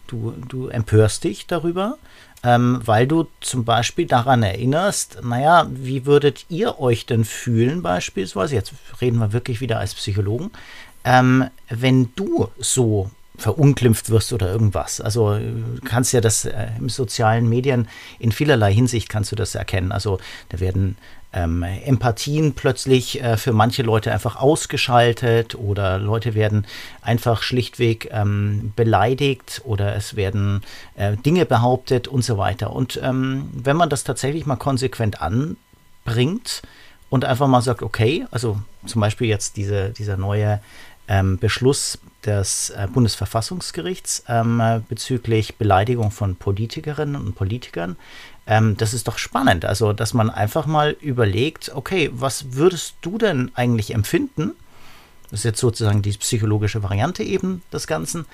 du, 0.08 0.34
du 0.48 0.66
empörst 0.68 1.22
dich 1.22 1.46
darüber, 1.46 1.98
ähm, 2.42 2.80
weil 2.84 3.06
du 3.06 3.28
zum 3.40 3.64
Beispiel 3.64 4.06
daran 4.06 4.42
erinnerst, 4.42 5.18
naja, 5.22 5.68
wie 5.70 6.04
würdet 6.04 6.46
ihr 6.48 6.80
euch 6.80 7.06
denn 7.06 7.24
fühlen 7.24 7.82
beispielsweise, 7.82 8.56
jetzt 8.56 8.72
reden 9.00 9.18
wir 9.18 9.32
wirklich 9.32 9.60
wieder 9.60 9.78
als 9.78 9.94
Psychologen, 9.94 10.50
ähm, 11.04 11.48
wenn 11.68 12.10
du 12.16 12.48
so 12.58 13.10
verunglimpft 13.38 14.10
wirst 14.10 14.32
oder 14.32 14.50
irgendwas. 14.50 15.00
Also 15.00 15.38
du 15.38 15.80
kannst 15.84 16.12
ja 16.12 16.20
das 16.20 16.44
äh, 16.44 16.66
im 16.78 16.88
sozialen 16.88 17.48
Medien 17.48 17.88
in 18.18 18.32
vielerlei 18.32 18.74
Hinsicht 18.74 19.08
kannst 19.08 19.32
du 19.32 19.36
das 19.36 19.54
erkennen. 19.54 19.92
Also 19.92 20.18
da 20.50 20.60
werden 20.60 20.96
ähm, 21.32 21.62
Empathien 21.62 22.54
plötzlich 22.54 23.22
äh, 23.22 23.36
für 23.36 23.52
manche 23.52 23.82
Leute 23.82 24.12
einfach 24.12 24.36
ausgeschaltet 24.36 25.54
oder 25.54 25.98
Leute 25.98 26.34
werden 26.34 26.66
einfach 27.00 27.42
schlichtweg 27.42 28.08
ähm, 28.12 28.72
beleidigt 28.74 29.62
oder 29.64 29.94
es 29.94 30.16
werden 30.16 30.62
äh, 30.96 31.16
Dinge 31.16 31.46
behauptet 31.46 32.08
und 32.08 32.22
so 32.22 32.38
weiter. 32.38 32.72
Und 32.72 32.98
ähm, 33.02 33.50
wenn 33.52 33.76
man 33.76 33.88
das 33.88 34.04
tatsächlich 34.04 34.46
mal 34.46 34.56
konsequent 34.56 35.20
anbringt 35.22 36.62
und 37.10 37.24
einfach 37.24 37.46
mal 37.46 37.62
sagt, 37.62 37.82
okay, 37.82 38.26
also 38.30 38.60
zum 38.86 39.00
Beispiel 39.00 39.28
jetzt 39.28 39.56
diese, 39.56 39.90
dieser 39.90 40.16
neue 40.16 40.60
ähm, 41.08 41.38
Beschluss 41.38 41.98
des 42.24 42.70
äh, 42.70 42.86
Bundesverfassungsgerichts 42.92 44.24
ähm, 44.28 44.82
bezüglich 44.88 45.56
Beleidigung 45.56 46.10
von 46.10 46.36
Politikerinnen 46.36 47.16
und 47.16 47.34
Politikern, 47.34 47.96
ähm, 48.46 48.76
das 48.76 48.94
ist 48.94 49.06
doch 49.06 49.18
spannend. 49.18 49.64
Also, 49.64 49.92
dass 49.92 50.14
man 50.14 50.30
einfach 50.30 50.66
mal 50.66 50.96
überlegt, 51.00 51.70
okay, 51.74 52.10
was 52.12 52.52
würdest 52.52 52.96
du 53.02 53.18
denn 53.18 53.50
eigentlich 53.54 53.94
empfinden? 53.94 54.52
Das 55.30 55.40
ist 55.40 55.44
jetzt 55.44 55.60
sozusagen 55.60 56.02
die 56.02 56.12
psychologische 56.12 56.82
Variante 56.82 57.22
eben 57.22 57.62
des 57.72 57.86
Ganzen, 57.86 58.24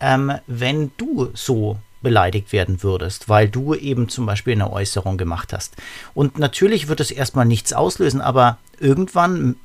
ähm, 0.00 0.32
wenn 0.46 0.92
du 0.96 1.30
so 1.34 1.78
beleidigt 2.02 2.52
werden 2.52 2.82
würdest, 2.82 3.28
weil 3.28 3.48
du 3.48 3.74
eben 3.74 4.08
zum 4.08 4.26
Beispiel 4.26 4.52
eine 4.52 4.72
Äußerung 4.72 5.16
gemacht 5.16 5.52
hast. 5.52 5.74
Und 6.12 6.38
natürlich 6.38 6.86
wird 6.86 7.00
es 7.00 7.10
erstmal 7.10 7.46
nichts 7.46 7.72
auslösen, 7.72 8.20
aber 8.20 8.58
irgendwann 8.78 9.56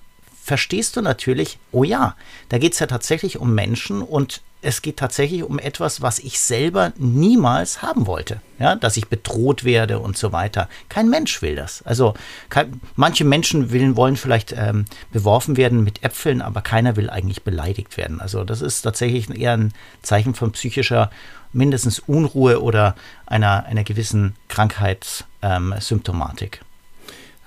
verstehst 0.50 0.98
du 0.98 1.02
natürlich, 1.02 1.60
oh 1.72 1.84
ja, 1.84 2.16
da 2.50 2.58
geht 2.58 2.74
es 2.74 2.80
ja 2.80 2.88
tatsächlich 2.88 3.38
um 3.38 3.54
Menschen 3.54 4.02
und 4.02 4.42
es 4.64 4.82
geht 4.82 4.98
tatsächlich 4.98 5.44
um 5.44 5.60
etwas, 5.60 6.02
was 6.02 6.18
ich 6.18 6.40
selber 6.40 6.92
niemals 6.98 7.84
haben 7.84 8.08
wollte. 8.08 8.42
Ja, 8.58 8.76
dass 8.76 8.98
ich 8.98 9.10
bedroht 9.10 9.64
werde 9.64 10.00
und 10.00 10.18
so 10.18 10.32
weiter. 10.32 10.68
Kein 10.90 11.08
Mensch 11.08 11.44
will 11.44 11.56
das. 11.56 11.84
Also 11.84 12.16
kein, 12.50 12.82
manche 12.96 13.26
Menschen 13.26 13.72
will, 13.72 13.96
wollen 13.96 14.18
vielleicht 14.18 14.56
ähm, 14.58 14.86
beworfen 15.12 15.56
werden 15.56 15.84
mit 15.84 16.04
Äpfeln, 16.04 16.42
aber 16.42 16.62
keiner 16.62 16.96
will 16.96 17.12
eigentlich 17.12 17.44
beleidigt 17.44 17.96
werden. 17.96 18.20
Also 18.20 18.44
das 18.44 18.64
ist 18.64 18.82
tatsächlich 18.82 19.30
eher 19.30 19.54
ein 19.54 19.72
Zeichen 20.02 20.34
von 20.34 20.52
psychischer 20.54 21.12
mindestens 21.54 22.00
Unruhe 22.00 22.64
oder 22.64 22.96
einer, 23.28 23.66
einer 23.66 23.84
gewissen 23.84 24.36
Krankheitssymptomatik. 24.48 26.62
Ähm, 26.62 26.66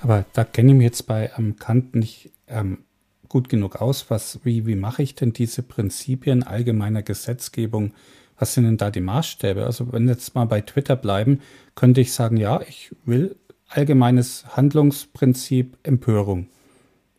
aber 0.03 0.25
da 0.35 0.45
kenne 0.45 0.71
ich 0.71 0.79
mich 0.79 0.85
jetzt 0.85 1.09
bei 1.09 1.33
ähm, 1.37 1.57
Kant 1.59 1.97
nicht 1.97 2.31
ähm, 2.49 2.85
gut 3.33 3.49
genug 3.49 3.81
aus, 3.81 4.11
was, 4.11 4.41
wie, 4.45 4.67
wie 4.67 4.75
mache 4.77 5.03
ich 5.03 5.15
denn 5.15 5.33
diese 5.33 5.63
Prinzipien 5.63 6.43
allgemeiner 6.43 7.03
Gesetzgebung? 7.03 7.95
Was 8.39 8.53
sind 8.53 8.65
denn 8.65 8.77
da 8.77 8.91
die 8.91 9.01
Maßstäbe? 9.01 9.65
Also 9.65 9.91
wenn 9.91 10.07
jetzt 10.07 10.35
mal 10.35 10.45
bei 10.45 10.61
Twitter 10.61 10.97
bleiben, 10.97 11.41
könnte 11.75 12.03
ich 12.03 12.13
sagen, 12.13 12.37
ja, 12.37 12.61
ich 12.61 12.95
will 13.07 13.37
allgemeines 13.69 14.45
Handlungsprinzip 14.55 15.79
Empörung. 15.83 16.49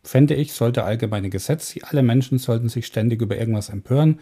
Fände 0.04 0.34
ich, 0.34 0.52
sollte 0.52 0.84
allgemeine 0.84 1.30
Gesetz, 1.30 1.74
alle 1.82 2.04
Menschen 2.04 2.38
sollten 2.38 2.68
sich 2.68 2.86
ständig 2.86 3.20
über 3.20 3.36
irgendwas 3.36 3.68
empören. 3.68 4.20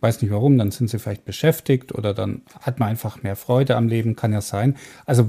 Weiß 0.00 0.22
nicht 0.22 0.30
warum, 0.30 0.56
dann 0.56 0.70
sind 0.70 0.88
sie 0.88 0.98
vielleicht 0.98 1.26
beschäftigt 1.26 1.92
oder 1.92 2.14
dann 2.14 2.40
hat 2.62 2.80
man 2.80 2.88
einfach 2.88 3.22
mehr 3.22 3.36
Freude 3.36 3.76
am 3.76 3.88
Leben, 3.88 4.16
kann 4.16 4.32
ja 4.32 4.40
sein. 4.40 4.78
Also 5.04 5.28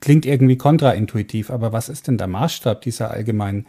klingt 0.00 0.26
irgendwie 0.26 0.56
kontraintuitiv, 0.56 1.50
aber 1.50 1.72
was 1.72 1.88
ist 1.88 2.08
denn 2.08 2.18
der 2.18 2.26
Maßstab 2.26 2.80
dieser 2.80 3.12
allgemeinen 3.12 3.66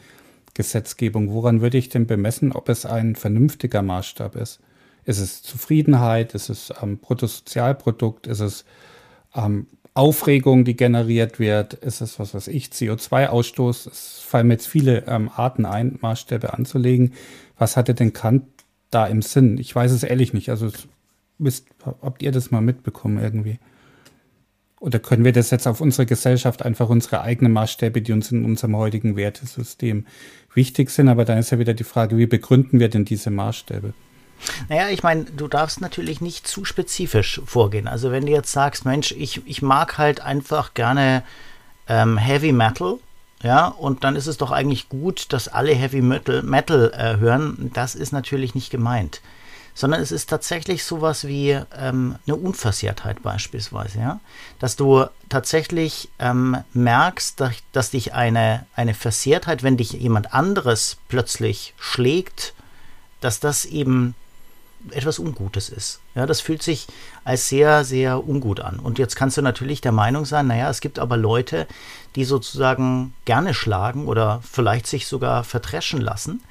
Gesetzgebung, 0.53 1.31
woran 1.31 1.61
würde 1.61 1.77
ich 1.77 1.89
denn 1.89 2.07
bemessen, 2.07 2.51
ob 2.51 2.69
es 2.69 2.85
ein 2.85 3.15
vernünftiger 3.15 3.81
Maßstab 3.81 4.35
ist? 4.35 4.59
Ist 5.05 5.19
es 5.19 5.41
Zufriedenheit? 5.41 6.35
Ist 6.35 6.49
es 6.49 6.73
ähm, 6.81 6.97
Bruttosozialprodukt? 6.97 8.27
Ist 8.27 8.41
es 8.41 8.65
ähm, 9.35 9.67
Aufregung, 9.93 10.65
die 10.65 10.75
generiert 10.75 11.39
wird? 11.39 11.73
Ist 11.73 12.01
es, 12.01 12.19
was 12.19 12.33
weiß 12.33 12.47
ich, 12.47 12.67
CO2-Ausstoß? 12.67 13.89
Es 13.89 14.19
fallen 14.19 14.47
mir 14.47 14.53
jetzt 14.53 14.67
viele 14.67 15.05
ähm, 15.07 15.29
Arten 15.33 15.65
ein, 15.65 15.97
Maßstäbe 16.01 16.53
anzulegen. 16.53 17.13
Was 17.57 17.75
hatte 17.75 17.93
denn 17.93 18.13
Kant 18.13 18.45
da 18.91 19.07
im 19.07 19.21
Sinn? 19.21 19.57
Ich 19.57 19.75
weiß 19.75 19.91
es 19.91 20.03
ehrlich 20.03 20.33
nicht. 20.33 20.49
Also 20.49 20.69
wisst, 21.37 21.67
habt 22.01 22.21
ihr 22.21 22.31
das 22.31 22.51
mal 22.51 22.61
mitbekommen 22.61 23.19
irgendwie? 23.19 23.59
Oder 24.79 24.99
können 24.99 25.25
wir 25.25 25.33
das 25.33 25.51
jetzt 25.51 25.67
auf 25.67 25.81
unsere 25.81 26.05
Gesellschaft 26.05 26.63
einfach 26.63 26.89
unsere 26.89 27.21
eigenen 27.21 27.51
Maßstäbe, 27.51 28.01
die 28.01 28.13
uns 28.13 28.31
in 28.31 28.45
unserem 28.45 28.77
heutigen 28.77 29.15
Wertesystem 29.17 30.05
wichtig 30.53 30.89
sind? 30.89 31.09
Aber 31.09 31.25
dann 31.25 31.37
ist 31.37 31.49
ja 31.51 31.59
wieder 31.59 31.73
die 31.73 31.83
Frage, 31.83 32.17
wie 32.17 32.27
begründen 32.27 32.79
wir 32.79 32.89
denn 32.89 33.03
diese 33.03 33.29
Maßstäbe? 33.29 33.93
Naja, 34.69 34.87
ich 34.89 35.03
meine, 35.03 35.25
du 35.25 35.49
darfst 35.49 35.81
natürlich 35.81 36.21
nicht 36.21 36.47
zu 36.47 36.63
spezifisch 36.63 37.41
vorgehen. 37.45 37.89
Also 37.89 38.11
wenn 38.11 38.25
du 38.25 38.31
jetzt 38.31 38.53
sagst, 38.53 38.85
Mensch, 38.85 39.11
ich, 39.11 39.41
ich 39.45 39.61
mag 39.61 39.97
halt 39.97 40.21
einfach 40.21 40.73
gerne 40.73 41.23
ähm, 41.89 42.17
Heavy 42.17 42.53
Metal, 42.53 42.99
ja, 43.43 43.67
und 43.67 44.03
dann 44.03 44.15
ist 44.15 44.27
es 44.27 44.37
doch 44.37 44.51
eigentlich 44.51 44.89
gut, 44.89 45.31
dass 45.31 45.47
alle 45.49 45.73
Heavy 45.73 46.01
Metal, 46.01 46.41
Metal 46.43 46.91
äh, 46.95 47.17
hören. 47.17 47.71
Das 47.73 47.95
ist 47.95 48.11
natürlich 48.11 48.55
nicht 48.55 48.69
gemeint 48.69 49.21
sondern 49.79 50.01
es 50.01 50.11
ist 50.11 50.29
tatsächlich 50.29 50.83
sowas 50.83 51.25
wie 51.25 51.51
ähm, 51.51 52.17
eine 52.27 52.35
Unversehrtheit 52.35 53.23
beispielsweise, 53.23 53.99
ja, 53.99 54.19
dass 54.59 54.75
du 54.75 55.05
tatsächlich 55.29 56.09
ähm, 56.19 56.57
merkst, 56.73 57.39
dass, 57.39 57.53
dass, 57.71 57.91
dich 57.91 58.13
eine, 58.13 58.65
eine 58.75 58.93
Versehrtheit, 58.93 59.63
wenn 59.63 59.77
dich 59.77 59.93
jemand 59.93 60.33
anderes 60.33 60.97
plötzlich 61.07 61.73
schlägt, 61.79 62.53
dass 63.21 63.39
das 63.39 63.63
eben 63.63 64.15
etwas 64.91 65.17
Ungutes 65.17 65.69
ist. 65.69 66.01
Ja, 66.13 66.25
das 66.25 66.41
fühlt 66.41 66.61
sich 66.61 66.87
als 67.23 67.47
sehr, 67.47 67.85
sehr 67.85 68.27
ungut 68.27 68.59
an. 68.59 68.79
Und 68.79 68.99
jetzt 68.99 69.15
kannst 69.15 69.37
du 69.37 69.41
natürlich 69.41 69.79
der 69.79 69.93
Meinung 69.93 70.25
sein, 70.25 70.47
naja, 70.47 70.69
es 70.69 70.81
gibt 70.81 70.99
aber 70.99 71.15
Leute, 71.15 71.67
die 72.17 72.25
sozusagen 72.25 73.13
gerne 73.23 73.53
schlagen 73.53 74.07
oder 74.07 74.41
vielleicht 74.49 74.87
sich 74.87 75.07
sogar 75.07 75.45
vertreschen 75.45 76.01
lassen. 76.01 76.41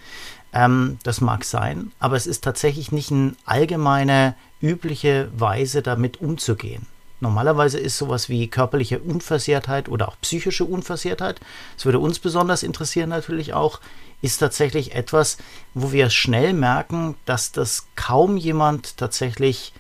Ähm, 0.53 0.99
das 1.03 1.21
mag 1.21 1.45
sein, 1.45 1.93
aber 1.99 2.17
es 2.17 2.27
ist 2.27 2.45
tatsächlich 2.45 2.93
nicht 2.93 3.13
eine 3.13 3.35
allgemeine, 3.45 4.35
übliche 4.61 5.31
Weise, 5.37 5.83
damit 5.83 6.21
umzugehen. 6.21 6.87
Normalerweise 7.21 7.79
ist 7.79 7.99
sowas 7.99 8.29
wie 8.29 8.49
körperliche 8.49 9.01
Unversehrtheit 9.01 9.89
oder 9.89 10.09
auch 10.09 10.17
psychische 10.21 10.65
Unversehrtheit, 10.65 11.41
das 11.75 11.85
würde 11.85 11.99
uns 11.99 12.19
besonders 12.19 12.63
interessieren 12.63 13.09
natürlich 13.11 13.55
auch, 13.55 13.81
ist 14.23 14.39
tatsächlich 14.39 14.95
etwas, 14.95 15.39
wo 15.75 15.93
wir 15.93 16.11
schnell 16.11 16.53
merken, 16.53 17.17
dass 17.25 17.53
das 17.53 17.87
kaum 17.97 18.37
jemand 18.37 18.97
tatsächlich 18.97 19.73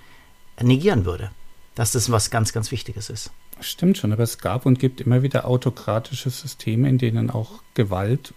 negieren 0.60 1.04
würde. 1.04 1.30
Dass 1.74 1.92
das 1.92 2.10
was 2.10 2.30
ganz, 2.30 2.52
ganz 2.52 2.72
Wichtiges 2.72 3.08
ist. 3.08 3.30
Stimmt 3.60 3.98
schon, 3.98 4.12
aber 4.12 4.22
es 4.22 4.38
gab 4.38 4.66
und 4.66 4.78
gibt 4.78 5.00
immer 5.00 5.22
wieder 5.22 5.46
autokratische 5.46 6.30
Systeme, 6.30 6.88
in 6.88 6.98
denen 6.98 7.30
auch 7.30 7.62
Gewalt 7.74 8.34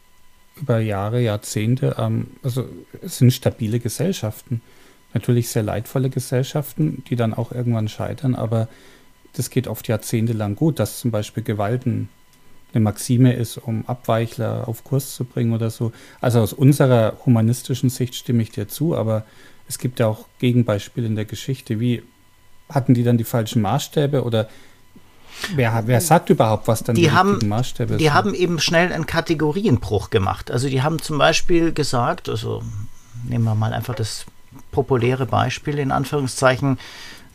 über 0.61 0.79
Jahre, 0.79 1.21
Jahrzehnte, 1.21 1.95
ähm, 1.97 2.27
also 2.43 2.67
es 3.01 3.17
sind 3.17 3.31
stabile 3.31 3.79
Gesellschaften. 3.79 4.61
Natürlich 5.13 5.49
sehr 5.49 5.63
leidvolle 5.63 6.09
Gesellschaften, 6.09 7.03
die 7.09 7.15
dann 7.15 7.33
auch 7.33 7.51
irgendwann 7.51 7.89
scheitern, 7.89 8.35
aber 8.35 8.69
das 9.33 9.49
geht 9.49 9.67
oft 9.67 9.87
jahrzehntelang 9.87 10.55
gut, 10.55 10.79
dass 10.79 10.99
zum 10.99 11.11
Beispiel 11.11 11.43
Gewalten 11.43 12.09
eine 12.73 12.83
Maxime 12.83 13.33
ist, 13.33 13.57
um 13.57 13.85
Abweichler 13.87 14.67
auf 14.67 14.83
Kurs 14.83 15.15
zu 15.15 15.25
bringen 15.25 15.53
oder 15.53 15.69
so. 15.69 15.91
Also 16.21 16.39
aus 16.39 16.53
unserer 16.53 17.17
humanistischen 17.25 17.89
Sicht 17.89 18.15
stimme 18.15 18.43
ich 18.43 18.51
dir 18.51 18.67
zu, 18.67 18.95
aber 18.95 19.25
es 19.67 19.77
gibt 19.77 19.99
ja 19.99 20.07
auch 20.07 20.27
Gegenbeispiele 20.39 21.07
in 21.07 21.15
der 21.15 21.25
Geschichte. 21.25 21.79
Wie 21.79 22.03
hatten 22.69 22.93
die 22.93 23.03
dann 23.03 23.17
die 23.17 23.25
falschen 23.25 23.61
Maßstäbe 23.61 24.23
oder 24.23 24.49
Wer, 25.55 25.83
wer 25.85 26.01
sagt 26.01 26.29
überhaupt, 26.29 26.67
was 26.67 26.83
dann 26.83 26.95
die, 26.95 27.03
die 27.03 27.11
haben, 27.11 27.39
Maßstäbe 27.47 27.97
Die 27.97 28.05
sind? 28.05 28.13
haben 28.13 28.33
eben 28.33 28.59
schnell 28.59 28.91
einen 28.91 29.05
Kategorienbruch 29.05 30.09
gemacht. 30.09 30.51
Also 30.51 30.69
die 30.69 30.81
haben 30.81 31.01
zum 31.01 31.17
Beispiel 31.17 31.73
gesagt, 31.73 32.29
also 32.29 32.61
nehmen 33.23 33.43
wir 33.45 33.55
mal 33.55 33.73
einfach 33.73 33.95
das 33.95 34.25
populäre 34.71 35.25
Beispiel 35.25 35.79
in 35.79 35.91
Anführungszeichen, 35.91 36.77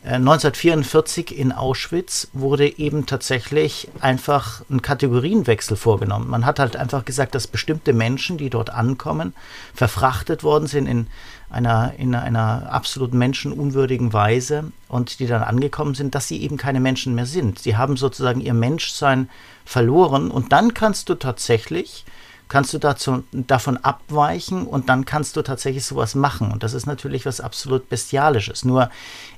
1944 0.07 1.31
äh, 1.31 1.41
in 1.41 1.51
Auschwitz 1.51 2.29
wurde 2.31 2.77
eben 2.77 3.05
tatsächlich 3.05 3.89
einfach 3.99 4.61
ein 4.69 4.81
Kategorienwechsel 4.81 5.75
vorgenommen. 5.75 6.29
Man 6.29 6.45
hat 6.45 6.59
halt 6.59 6.77
einfach 6.77 7.03
gesagt, 7.03 7.35
dass 7.35 7.47
bestimmte 7.47 7.93
Menschen, 7.93 8.37
die 8.37 8.49
dort 8.49 8.69
ankommen, 8.69 9.33
verfrachtet 9.73 10.43
worden 10.43 10.67
sind 10.67 10.87
in 10.87 11.07
einer, 11.49 11.93
in 11.97 12.15
einer 12.15 12.71
absolut 12.71 13.13
menschenunwürdigen 13.13 14.13
Weise 14.13 14.71
und 14.87 15.19
die 15.19 15.27
dann 15.27 15.43
angekommen 15.43 15.93
sind, 15.93 16.15
dass 16.15 16.27
sie 16.27 16.41
eben 16.41 16.57
keine 16.57 16.79
Menschen 16.79 17.15
mehr 17.15 17.25
sind. 17.25 17.59
Sie 17.59 17.75
haben 17.75 17.97
sozusagen 17.97 18.41
ihr 18.41 18.53
Menschsein 18.53 19.29
verloren 19.65 20.31
und 20.31 20.53
dann 20.53 20.73
kannst 20.73 21.09
du 21.09 21.15
tatsächlich 21.15 22.05
kannst 22.47 22.73
du 22.73 22.77
dazu, 22.77 23.23
davon 23.31 23.77
abweichen 23.77 24.65
und 24.65 24.89
dann 24.89 25.05
kannst 25.05 25.35
du 25.35 25.41
tatsächlich 25.41 25.85
sowas 25.85 26.15
machen. 26.15 26.51
Und 26.51 26.63
das 26.63 26.73
ist 26.73 26.85
natürlich 26.85 27.25
was 27.25 27.41
absolut 27.41 27.89
Bestialisches. 27.89 28.65
Nur 28.65 28.89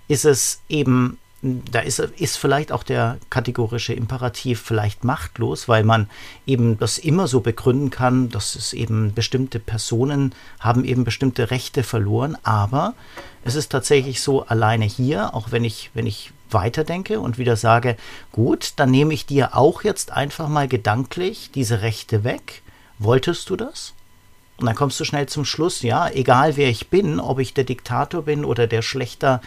ist 0.07 0.25
es 0.25 0.61
eben 0.69 1.17
da 1.41 1.79
ist, 1.79 1.99
ist 1.99 2.37
vielleicht 2.37 2.71
auch 2.71 2.83
der 2.83 3.17
kategorische 3.29 3.93
Imperativ 3.93 4.61
vielleicht 4.61 5.05
machtlos, 5.05 5.69
weil 5.69 5.85
man 5.85 6.09
eben 6.45 6.77
das 6.77 6.97
immer 6.97 7.27
so 7.27 7.39
begründen 7.39 7.89
kann, 7.89 8.29
dass 8.29 8.55
es 8.55 8.73
eben 8.73 9.13
bestimmte 9.13 9.59
Personen 9.59 10.35
haben 10.59 10.83
eben 10.83 11.05
bestimmte 11.05 11.49
Rechte 11.49 11.83
verloren, 11.83 12.37
aber 12.43 12.93
es 13.45 13.55
ist 13.55 13.71
tatsächlich 13.71 14.21
so 14.21 14.45
alleine 14.45 14.83
hier, 14.83 15.33
auch 15.33 15.51
wenn 15.51 15.63
ich, 15.63 15.91
wenn 15.93 16.07
ich 16.07 16.31
weiterdenke 16.51 17.21
und 17.21 17.37
wieder 17.37 17.55
sage, 17.55 17.95
gut, 18.33 18.73
dann 18.75 18.91
nehme 18.91 19.13
ich 19.13 19.25
dir 19.25 19.55
auch 19.55 19.83
jetzt 19.83 20.11
einfach 20.11 20.49
mal 20.49 20.67
gedanklich 20.67 21.51
diese 21.53 21.81
Rechte 21.81 22.25
weg. 22.25 22.63
Wolltest 22.99 23.49
du 23.49 23.55
das? 23.55 23.93
Und 24.57 24.65
dann 24.65 24.75
kommst 24.75 24.99
du 24.99 25.05
schnell 25.05 25.27
zum 25.27 25.45
Schluss, 25.45 25.81
ja, 25.81 26.09
egal 26.09 26.57
wer 26.57 26.69
ich 26.69 26.89
bin, 26.89 27.19
ob 27.19 27.39
ich 27.39 27.53
der 27.53 27.63
Diktator 27.63 28.23
bin 28.23 28.43
oder 28.43 28.67
der 28.67 28.81
Schlechter 28.81 29.41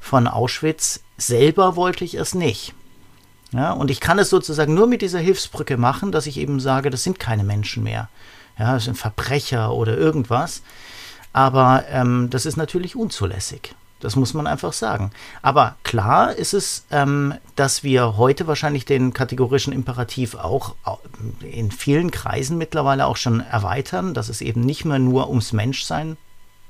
von 0.00 0.26
Auschwitz, 0.26 1.00
selber 1.18 1.76
wollte 1.76 2.04
ich 2.04 2.14
es 2.14 2.34
nicht. 2.34 2.74
Ja, 3.52 3.72
und 3.72 3.90
ich 3.90 4.00
kann 4.00 4.18
es 4.18 4.30
sozusagen 4.30 4.74
nur 4.74 4.86
mit 4.86 5.02
dieser 5.02 5.20
Hilfsbrücke 5.20 5.76
machen, 5.76 6.12
dass 6.12 6.26
ich 6.26 6.38
eben 6.38 6.60
sage, 6.60 6.90
das 6.90 7.04
sind 7.04 7.20
keine 7.20 7.44
Menschen 7.44 7.84
mehr. 7.84 8.08
Ja, 8.58 8.74
das 8.74 8.84
sind 8.84 8.96
Verbrecher 8.96 9.72
oder 9.72 9.96
irgendwas. 9.96 10.62
Aber 11.32 11.84
ähm, 11.90 12.30
das 12.30 12.46
ist 12.46 12.56
natürlich 12.56 12.96
unzulässig. 12.96 13.74
Das 14.04 14.16
muss 14.16 14.34
man 14.34 14.46
einfach 14.46 14.74
sagen. 14.74 15.10
Aber 15.40 15.76
klar 15.82 16.34
ist 16.34 16.52
es, 16.52 16.84
ähm, 16.90 17.34
dass 17.56 17.82
wir 17.82 18.18
heute 18.18 18.46
wahrscheinlich 18.46 18.84
den 18.84 19.14
kategorischen 19.14 19.72
Imperativ 19.72 20.34
auch 20.34 20.74
in 21.40 21.70
vielen 21.70 22.10
Kreisen 22.10 22.58
mittlerweile 22.58 23.06
auch 23.06 23.16
schon 23.16 23.40
erweitern, 23.40 24.12
dass 24.12 24.28
es 24.28 24.42
eben 24.42 24.60
nicht 24.60 24.84
mehr 24.84 24.98
nur 24.98 25.30
ums 25.30 25.54
Menschsein 25.54 26.18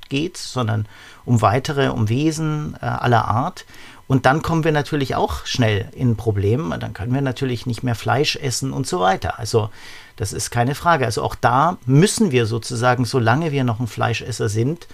geht, 0.08 0.36
sondern 0.36 0.86
um 1.24 1.42
weitere, 1.42 1.88
um 1.88 2.08
Wesen 2.08 2.76
äh, 2.80 2.86
aller 2.86 3.26
Art. 3.26 3.66
Und 4.06 4.26
dann 4.26 4.42
kommen 4.42 4.62
wir 4.62 4.72
natürlich 4.72 5.16
auch 5.16 5.44
schnell 5.44 5.88
in 5.92 6.10
ein 6.10 6.16
Problem. 6.16 6.72
Dann 6.78 6.92
können 6.92 7.14
wir 7.14 7.20
natürlich 7.20 7.66
nicht 7.66 7.82
mehr 7.82 7.96
Fleisch 7.96 8.36
essen 8.36 8.72
und 8.72 8.86
so 8.86 9.00
weiter. 9.00 9.40
Also 9.40 9.70
das 10.14 10.32
ist 10.32 10.52
keine 10.52 10.76
Frage. 10.76 11.04
Also 11.04 11.22
auch 11.22 11.34
da 11.34 11.78
müssen 11.84 12.30
wir 12.30 12.46
sozusagen, 12.46 13.04
solange 13.06 13.50
wir 13.50 13.64
noch 13.64 13.80
ein 13.80 13.88
Fleischesser 13.88 14.48
sind, 14.48 14.86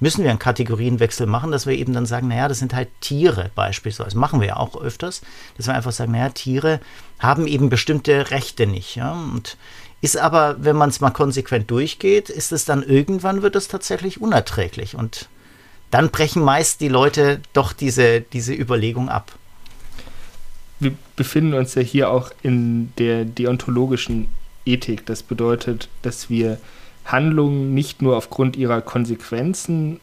müssen 0.00 0.22
wir 0.22 0.30
einen 0.30 0.38
Kategorienwechsel 0.38 1.26
machen, 1.26 1.50
dass 1.50 1.66
wir 1.66 1.74
eben 1.74 1.92
dann 1.92 2.06
sagen, 2.06 2.28
naja, 2.28 2.48
das 2.48 2.58
sind 2.58 2.74
halt 2.74 2.88
Tiere 3.00 3.50
beispielsweise. 3.54 4.16
Machen 4.16 4.40
wir 4.40 4.48
ja 4.48 4.56
auch 4.56 4.80
öfters, 4.80 5.22
dass 5.56 5.66
wir 5.66 5.74
einfach 5.74 5.92
sagen, 5.92 6.12
naja, 6.12 6.28
Tiere 6.30 6.80
haben 7.18 7.46
eben 7.46 7.68
bestimmte 7.68 8.30
Rechte 8.30 8.66
nicht. 8.66 8.96
Ja? 8.96 9.12
Und 9.12 9.56
ist 10.00 10.16
aber, 10.16 10.56
wenn 10.60 10.76
man 10.76 10.90
es 10.90 11.00
mal 11.00 11.10
konsequent 11.10 11.70
durchgeht, 11.70 12.30
ist 12.30 12.52
es 12.52 12.64
dann 12.64 12.82
irgendwann 12.82 13.42
wird 13.42 13.56
es 13.56 13.68
tatsächlich 13.68 14.20
unerträglich. 14.20 14.94
Und 14.94 15.28
dann 15.90 16.10
brechen 16.10 16.42
meist 16.42 16.80
die 16.80 16.88
Leute 16.88 17.40
doch 17.52 17.72
diese, 17.72 18.20
diese 18.20 18.54
Überlegung 18.54 19.08
ab. 19.08 19.32
Wir 20.78 20.92
befinden 21.16 21.54
uns 21.54 21.74
ja 21.74 21.82
hier 21.82 22.10
auch 22.10 22.30
in 22.42 22.92
der 22.98 23.24
deontologischen 23.24 24.28
Ethik. 24.64 25.06
Das 25.06 25.24
bedeutet, 25.24 25.88
dass 26.02 26.30
wir 26.30 26.60
Handlungen 27.12 27.74
nicht 27.74 28.02
nur 28.02 28.16
aufgrund 28.16 28.56
ihrer 28.56 28.80
Konsequenzen 28.80 30.00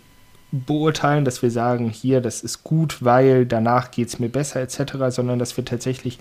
beurteilen, 0.52 1.26
dass 1.26 1.42
wir 1.42 1.52
sagen, 1.52 1.90
hier, 1.90 2.22
das 2.22 2.42
ist 2.42 2.64
gut, 2.64 3.04
weil 3.04 3.46
danach 3.46 3.92
geht 3.92 4.08
es 4.08 4.20
mir 4.20 4.30
besser 4.30 4.62
etc., 4.62 4.94
sondern 5.10 5.40
dass 5.40 5.58
wir 5.58 5.66
tatsächlich 5.66 6.20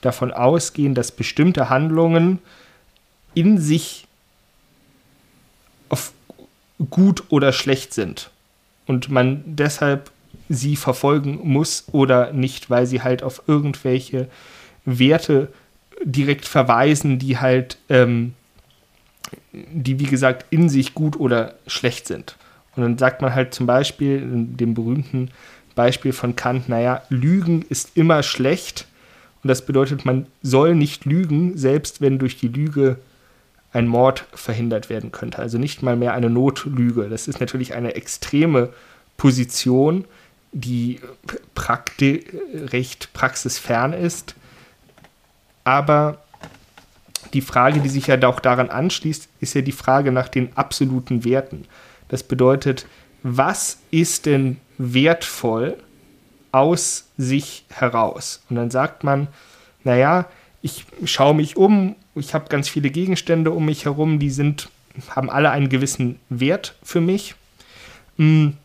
davon 0.00 0.32
ausgehen, 0.32 0.94
dass 0.94 1.12
bestimmte 1.12 1.70
Handlungen 1.70 2.38
in 3.34 3.58
sich 3.58 4.06
gut 6.90 7.24
oder 7.28 7.52
schlecht 7.52 7.94
sind 7.94 8.30
und 8.86 9.10
man 9.10 9.42
deshalb 9.46 10.10
sie 10.48 10.76
verfolgen 10.76 11.40
muss 11.42 11.84
oder 11.92 12.32
nicht, 12.32 12.68
weil 12.70 12.86
sie 12.86 13.02
halt 13.02 13.22
auf 13.22 13.42
irgendwelche 13.46 14.28
Werte 14.84 15.52
direkt 16.04 16.46
verweisen, 16.46 17.18
die 17.18 17.38
halt 17.38 17.78
ähm, 17.88 18.34
die 19.52 19.98
wie 19.98 20.06
gesagt 20.06 20.46
in 20.50 20.68
sich 20.68 20.94
gut 20.94 21.18
oder 21.18 21.54
schlecht 21.66 22.06
sind. 22.06 22.36
Und 22.76 22.82
dann 22.82 22.98
sagt 22.98 23.22
man 23.22 23.34
halt 23.34 23.54
zum 23.54 23.66
Beispiel 23.66 24.16
in 24.18 24.56
dem 24.56 24.74
berühmten 24.74 25.30
Beispiel 25.74 26.12
von 26.12 26.36
Kant, 26.36 26.68
naja, 26.68 27.02
Lügen 27.08 27.62
ist 27.68 27.96
immer 27.96 28.22
schlecht 28.22 28.86
und 29.44 29.48
das 29.48 29.66
bedeutet, 29.66 30.04
man 30.04 30.26
soll 30.42 30.74
nicht 30.74 31.04
lügen, 31.04 31.56
selbst 31.58 32.00
wenn 32.00 32.18
durch 32.18 32.38
die 32.38 32.48
Lüge 32.48 32.96
ein 33.74 33.86
Mord 33.86 34.24
verhindert 34.32 34.88
werden 34.88 35.12
könnte. 35.12 35.38
Also 35.38 35.58
nicht 35.58 35.82
mal 35.82 35.96
mehr 35.96 36.14
eine 36.14 36.30
Notlüge. 36.30 37.08
Das 37.10 37.28
ist 37.28 37.40
natürlich 37.40 37.74
eine 37.74 37.94
extreme 37.94 38.70
Position, 39.18 40.06
die 40.52 41.00
prakti 41.54 42.24
recht 42.54 43.12
praxisfern 43.12 43.92
ist. 43.92 44.34
Aber 45.64 46.23
die 47.34 47.40
Frage, 47.40 47.80
die 47.80 47.88
sich 47.88 48.06
ja 48.06 48.22
auch 48.26 48.40
daran 48.40 48.70
anschließt, 48.70 49.28
ist 49.40 49.54
ja 49.54 49.60
die 49.60 49.72
Frage 49.72 50.12
nach 50.12 50.28
den 50.28 50.56
absoluten 50.56 51.24
Werten. 51.24 51.66
Das 52.08 52.22
bedeutet, 52.22 52.86
was 53.22 53.78
ist 53.90 54.26
denn 54.26 54.58
wertvoll 54.78 55.76
aus 56.52 57.08
sich 57.16 57.64
heraus? 57.70 58.42
Und 58.48 58.56
dann 58.56 58.70
sagt 58.70 59.04
man, 59.04 59.28
naja, 59.82 60.26
ich 60.62 60.86
schaue 61.04 61.34
mich 61.34 61.56
um, 61.56 61.96
ich 62.14 62.32
habe 62.32 62.48
ganz 62.48 62.68
viele 62.68 62.90
Gegenstände 62.90 63.50
um 63.50 63.64
mich 63.64 63.84
herum, 63.84 64.18
die 64.18 64.30
sind, 64.30 64.70
haben 65.10 65.28
alle 65.28 65.50
einen 65.50 65.68
gewissen 65.68 66.20
Wert 66.28 66.76
für 66.82 67.00
mich. 67.00 67.34
Hm, 68.16 68.56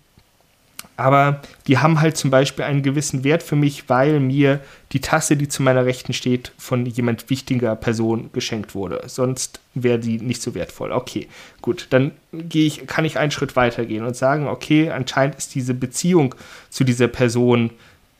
aber 1.00 1.42
die 1.68 1.78
haben 1.78 2.02
halt 2.02 2.18
zum 2.18 2.30
Beispiel 2.30 2.66
einen 2.66 2.84
gewissen 2.84 3.24
Wert 3.24 3.42
für 3.42 3.56
mich, 3.56 3.90
weil 3.90 4.20
mir 4.20 4.60
die 4.92 5.02
Tasse, 5.02 5.38
die 5.38 5.48
zu 5.48 5.64
meiner 5.64 5.86
Rechten 5.86 6.14
steht, 6.14 6.52
von 6.58 6.86
jemand 6.86 7.30
wichtiger 7.30 7.76
Person 7.76 8.30
geschenkt 8.34 8.76
wurde. 8.76 9.02
Sonst 9.08 9.60
wäre 9.74 10.00
die 10.00 10.20
nicht 10.20 10.42
so 10.42 10.56
wertvoll. 10.56 10.92
Okay, 10.92 11.28
gut, 11.62 11.88
dann 11.92 12.12
gehe 12.34 12.68
ich, 12.68 12.86
kann 12.88 13.06
ich 13.06 13.18
einen 13.18 13.32
Schritt 13.32 13.56
weiter 13.56 13.86
gehen 13.86 14.04
und 14.04 14.16
sagen, 14.16 14.48
okay, 14.48 14.90
anscheinend 14.90 15.36
ist 15.36 15.56
diese 15.56 15.74
Beziehung 15.74 16.36
zu 16.70 16.84
dieser 16.84 17.08
Person 17.08 17.72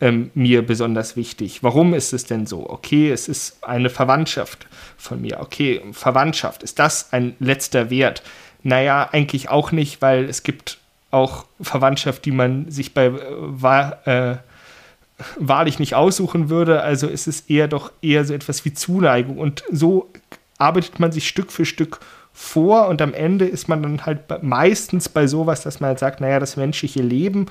ähm, 0.02 0.32
mir 0.34 0.66
besonders 0.66 1.16
wichtig. 1.16 1.64
Warum 1.64 1.94
ist 1.94 2.14
es 2.14 2.26
denn 2.26 2.46
so? 2.46 2.70
Okay, 2.70 3.12
es 3.12 3.28
ist 3.28 3.64
eine 3.64 3.90
Verwandtschaft 3.90 4.68
von 4.98 5.22
mir. 5.22 5.40
Okay, 5.42 5.82
Verwandtschaft, 5.92 6.64
ist 6.64 6.80
das 6.80 7.12
ein 7.12 7.36
letzter 7.40 7.90
Wert? 7.90 8.24
Naja, 8.64 9.10
eigentlich 9.12 9.50
auch 9.50 9.72
nicht, 9.72 10.02
weil 10.02 10.26
es 10.26 10.44
gibt 10.44 10.80
auch 11.12 11.46
Verwandtschaft, 11.62 12.26
die 12.26 12.32
man 12.32 12.70
sich 12.70 12.94
bei 12.94 13.12
äh, 14.06 14.32
äh, 14.32 14.38
wahrlich 15.38 15.80
nicht 15.80 15.96
aussuchen 15.96 16.50
würde. 16.50 16.82
Also 16.82 17.08
ist 17.08 17.28
es 17.28 17.42
eher 17.42 17.68
doch 17.68 17.92
eher 18.02 18.26
so 18.26 18.34
etwas 18.34 18.64
wie 18.66 18.74
Zuneigung. 18.74 19.38
Und 19.38 19.64
so 19.72 20.10
arbeitet 20.58 21.00
man 21.00 21.12
sich 21.12 21.28
Stück 21.28 21.52
für 21.52 21.66
Stück 21.66 22.00
vor 22.34 22.88
und 22.88 23.02
am 23.02 23.14
Ende 23.14 23.46
ist 23.46 23.68
man 23.68 23.84
dann 23.84 24.06
halt 24.06 24.44
meistens 24.44 25.10
bei 25.10 25.28
sowas, 25.28 25.62
dass 25.62 25.82
man 25.82 25.90
halt 25.90 26.00
sagt, 26.00 26.22
naja, 26.22 26.40
das 26.40 26.56
menschliche 26.56 27.02
Leben 27.02 27.48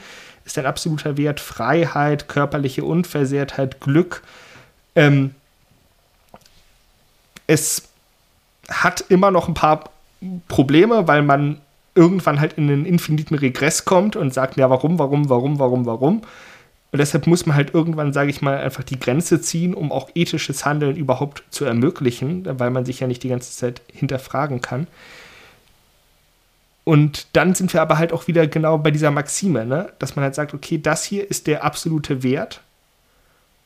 ist 0.47 0.57
ein 0.57 0.65
absoluter 0.65 1.19
Wert, 1.19 1.41
Freiheit, 1.41 2.29
körperliche 2.29 2.85
Unversehrtheit, 2.85 3.81
Glück. 3.81 4.23
Ähm, 4.95 5.35
es 7.47 7.89
hat 8.71 9.05
immer 9.09 9.31
noch 9.31 9.49
ein 9.49 9.55
paar 9.55 9.91
Probleme, 10.49 11.07
weil 11.07 11.23
man 11.23 11.61
irgendwann 11.99 12.39
halt 12.39 12.53
in 12.53 12.71
einen 12.71 12.87
infiniten 12.87 13.37
Regress 13.37 13.85
kommt 13.85 14.15
und 14.15 14.33
sagt, 14.33 14.57
ja, 14.57 14.71
warum, 14.71 15.01
warum, 15.01 15.29
warum, 15.29 15.59
warum, 15.59 15.85
warum. 15.85 16.23
Und 16.91 16.99
deshalb 16.99 17.27
muss 17.27 17.45
man 17.45 17.57
halt 17.57 17.75
irgendwann, 17.75 18.13
sage 18.13 18.31
ich 18.31 18.41
mal, 18.41 18.57
einfach 18.57 18.85
die 18.85 19.01
Grenze 19.01 19.41
ziehen, 19.41 19.75
um 19.75 19.91
auch 19.91 20.09
ethisches 20.15 20.65
Handeln 20.65 20.97
überhaupt 20.97 21.43
zu 21.51 21.65
ermöglichen, 21.65 22.47
weil 22.59 22.71
man 22.71 22.85
sich 22.85 23.01
ja 23.01 23.09
nicht 23.09 23.25
die 23.25 23.29
ganze 23.29 23.51
Zeit 23.51 23.83
hinterfragen 23.93 24.61
kann. 24.61 24.87
Und 26.85 27.27
dann 27.35 27.55
sind 27.55 27.75
wir 27.75 27.83
aber 27.83 27.99
halt 27.99 28.13
auch 28.13 28.29
wieder 28.29 28.47
genau 28.47 28.79
bei 28.79 28.93
dieser 28.93 29.11
Maxime, 29.11 29.67
ne? 29.67 29.93
dass 29.99 30.15
man 30.17 30.23
halt 30.23 30.37
sagt, 30.37 30.55
okay, 30.55 30.79
das 30.81 31.05
hier 31.05 31.29
ist 31.29 31.49
der 31.49 31.65
absolute 31.65 32.23
Wert. 32.23 32.63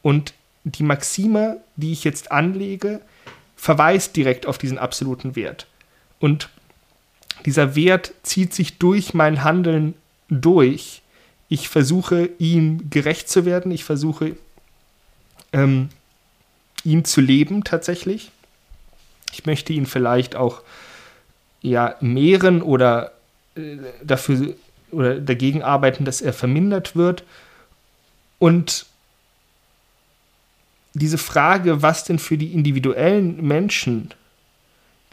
Und 0.00 0.32
die 0.64 0.82
Maxime, 0.82 1.58
die 1.76 1.92
ich 1.92 2.02
jetzt 2.02 2.32
anlege, 2.32 3.00
verweist 3.56 4.16
direkt 4.16 4.46
auf 4.46 4.58
diesen 4.58 4.78
absoluten 4.78 5.36
Wert. 5.36 5.66
Und 6.18 6.48
dieser 7.44 7.74
Wert 7.74 8.12
zieht 8.22 8.54
sich 8.54 8.78
durch 8.78 9.14
mein 9.14 9.44
Handeln 9.44 9.94
durch. 10.28 11.02
Ich 11.48 11.68
versuche, 11.68 12.30
ihm 12.38 12.88
gerecht 12.90 13.28
zu 13.28 13.44
werden. 13.44 13.72
Ich 13.72 13.84
versuche, 13.84 14.36
ähm, 15.52 15.88
ihn 16.84 17.04
zu 17.04 17.20
leben 17.20 17.64
tatsächlich. 17.64 18.30
Ich 19.32 19.46
möchte 19.46 19.72
ihn 19.72 19.86
vielleicht 19.86 20.36
auch 20.36 20.62
ja, 21.60 21.96
mehren 22.00 22.62
oder 22.62 23.12
äh, 23.54 23.76
dafür 24.02 24.54
oder 24.90 25.18
dagegen 25.18 25.62
arbeiten, 25.62 26.04
dass 26.04 26.20
er 26.20 26.32
vermindert 26.32 26.94
wird. 26.96 27.24
Und 28.38 28.86
diese 30.94 31.18
Frage, 31.18 31.80
was 31.80 32.04
denn 32.04 32.18
für 32.18 32.36
die 32.36 32.52
individuellen 32.52 33.46
Menschen 33.46 34.12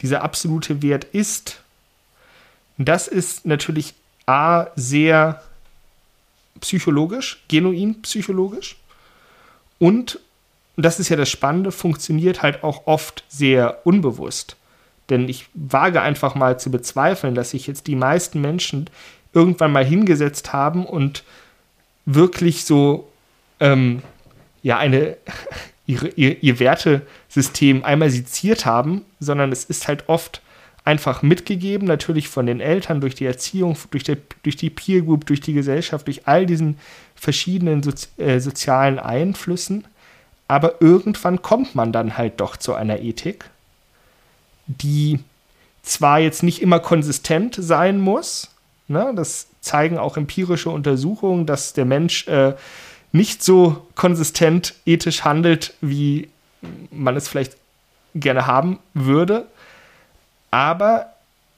dieser 0.02 0.22
absolute 0.22 0.82
Wert 0.82 1.04
ist, 1.04 1.62
das 2.88 3.08
ist 3.08 3.46
natürlich 3.46 3.94
A, 4.26 4.68
sehr 4.76 5.42
psychologisch, 6.60 7.42
genuin 7.48 8.02
psychologisch. 8.02 8.76
Und, 9.78 10.20
und 10.76 10.86
das 10.86 11.00
ist 11.00 11.08
ja 11.08 11.16
das 11.16 11.28
Spannende, 11.28 11.72
funktioniert 11.72 12.42
halt 12.42 12.62
auch 12.62 12.86
oft 12.86 13.24
sehr 13.28 13.84
unbewusst. 13.84 14.56
Denn 15.08 15.28
ich 15.28 15.46
wage 15.54 16.00
einfach 16.00 16.34
mal 16.34 16.60
zu 16.60 16.70
bezweifeln, 16.70 17.34
dass 17.34 17.50
sich 17.50 17.66
jetzt 17.66 17.86
die 17.86 17.96
meisten 17.96 18.40
Menschen 18.40 18.88
irgendwann 19.32 19.72
mal 19.72 19.84
hingesetzt 19.84 20.52
haben 20.52 20.86
und 20.86 21.24
wirklich 22.06 22.64
so 22.64 23.10
ähm, 23.58 24.02
ja 24.62 24.78
eine 24.78 25.16
ihre, 25.86 26.08
ihr, 26.10 26.42
ihr 26.42 26.60
Wertesystem 26.60 27.84
einmal 27.84 28.10
seziert 28.10 28.64
haben, 28.64 29.04
sondern 29.18 29.50
es 29.50 29.64
ist 29.64 29.88
halt 29.88 30.08
oft 30.08 30.40
einfach 30.84 31.22
mitgegeben, 31.22 31.86
natürlich 31.86 32.28
von 32.28 32.46
den 32.46 32.60
Eltern, 32.60 33.00
durch 33.00 33.14
die 33.14 33.26
Erziehung, 33.26 33.76
durch, 33.90 34.04
der, 34.04 34.16
durch 34.42 34.56
die 34.56 34.70
Peer 34.70 35.02
Group, 35.02 35.26
durch 35.26 35.40
die 35.40 35.52
Gesellschaft, 35.52 36.06
durch 36.06 36.26
all 36.26 36.46
diesen 36.46 36.78
verschiedenen 37.14 37.82
Sozi 37.82 38.08
äh, 38.18 38.40
sozialen 38.40 38.98
Einflüssen. 38.98 39.84
Aber 40.48 40.80
irgendwann 40.80 41.42
kommt 41.42 41.74
man 41.74 41.92
dann 41.92 42.16
halt 42.16 42.40
doch 42.40 42.56
zu 42.56 42.74
einer 42.74 43.00
Ethik, 43.00 43.50
die 44.66 45.20
zwar 45.82 46.18
jetzt 46.18 46.42
nicht 46.42 46.60
immer 46.62 46.80
konsistent 46.80 47.56
sein 47.58 48.00
muss, 48.00 48.50
ne, 48.88 49.12
das 49.14 49.46
zeigen 49.60 49.98
auch 49.98 50.16
empirische 50.16 50.70
Untersuchungen, 50.70 51.46
dass 51.46 51.72
der 51.72 51.84
Mensch 51.84 52.26
äh, 52.28 52.54
nicht 53.12 53.42
so 53.42 53.86
konsistent 53.94 54.74
ethisch 54.86 55.24
handelt, 55.24 55.74
wie 55.80 56.28
man 56.90 57.16
es 57.16 57.28
vielleicht 57.28 57.56
gerne 58.14 58.46
haben 58.46 58.78
würde. 58.94 59.46
Aber 60.50 61.12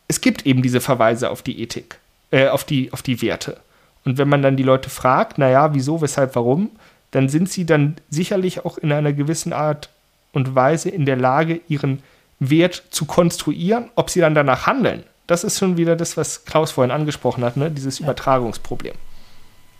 es 0.08 0.20
gibt 0.20 0.46
eben 0.46 0.62
diese 0.62 0.80
Verweise 0.80 1.30
auf 1.30 1.42
die 1.42 1.60
Ethik, 1.60 1.98
äh, 2.30 2.48
auf, 2.48 2.64
die, 2.64 2.92
auf 2.92 3.02
die 3.02 3.22
Werte. 3.22 3.58
Und 4.04 4.18
wenn 4.18 4.28
man 4.28 4.42
dann 4.42 4.56
die 4.56 4.62
Leute 4.62 4.90
fragt, 4.90 5.38
naja, 5.38 5.74
wieso, 5.74 6.00
weshalb, 6.00 6.34
warum, 6.34 6.70
dann 7.12 7.28
sind 7.28 7.48
sie 7.50 7.64
dann 7.64 7.96
sicherlich 8.10 8.64
auch 8.64 8.78
in 8.78 8.92
einer 8.92 9.12
gewissen 9.12 9.52
Art 9.52 9.90
und 10.32 10.54
Weise 10.54 10.88
in 10.88 11.06
der 11.06 11.16
Lage, 11.16 11.60
ihren 11.68 12.02
Wert 12.40 12.82
zu 12.90 13.04
konstruieren. 13.04 13.90
Ob 13.94 14.10
sie 14.10 14.20
dann 14.20 14.34
danach 14.34 14.66
handeln, 14.66 15.04
das 15.26 15.44
ist 15.44 15.58
schon 15.58 15.76
wieder 15.76 15.94
das, 15.94 16.16
was 16.16 16.44
Klaus 16.44 16.72
vorhin 16.72 16.90
angesprochen 16.90 17.44
hat, 17.44 17.56
ne? 17.56 17.70
dieses 17.70 17.98
ja. 17.98 18.04
Übertragungsproblem. 18.04 18.94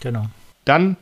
Genau. 0.01 0.27
Dann 0.65 0.97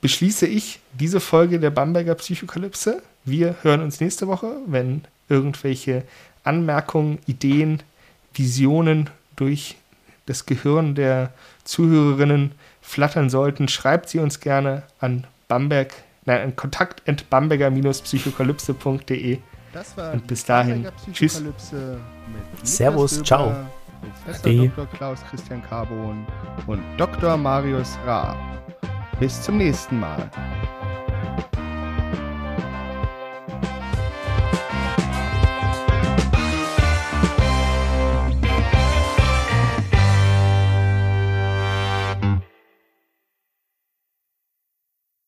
beschließe 0.00 0.46
ich 0.46 0.80
diese 0.92 1.20
Folge 1.20 1.60
der 1.60 1.70
Bamberger 1.70 2.14
Psychokalypse. 2.14 3.02
Wir 3.24 3.56
hören 3.62 3.82
uns 3.82 4.00
nächste 4.00 4.26
Woche, 4.26 4.56
wenn 4.66 5.04
irgendwelche 5.28 6.04
Anmerkungen, 6.50 7.18
Ideen, 7.26 7.82
Visionen 8.34 9.08
durch 9.36 9.76
das 10.26 10.44
Gehirn 10.46 10.96
der 10.96 11.32
Zuhörerinnen 11.62 12.50
flattern 12.82 13.30
sollten, 13.30 13.68
schreibt 13.68 14.08
sie 14.08 14.18
uns 14.18 14.40
gerne 14.40 14.82
an 14.98 15.28
Bamberg, 15.46 15.94
nein, 16.24 16.42
an 16.42 16.56
kontakt.bamberger-psychokalypse.de. 16.56 19.38
Das 19.72 19.96
war 19.96 20.12
Und 20.12 20.26
bis 20.26 20.44
dahin, 20.44 20.88
tschüss. 21.12 21.40
Servus, 22.64 23.22
ciao. 23.22 23.54
Professor. 24.24 24.68
Dr. 24.68 24.86
Klaus 24.96 25.20
Christian 25.30 25.62
Carbon 25.62 26.26
und 26.66 26.82
Dr. 26.96 27.36
Marius 27.36 27.96
Ra. 28.04 28.34
Bis 29.20 29.40
zum 29.42 29.58
nächsten 29.58 30.00
Mal. 30.00 30.28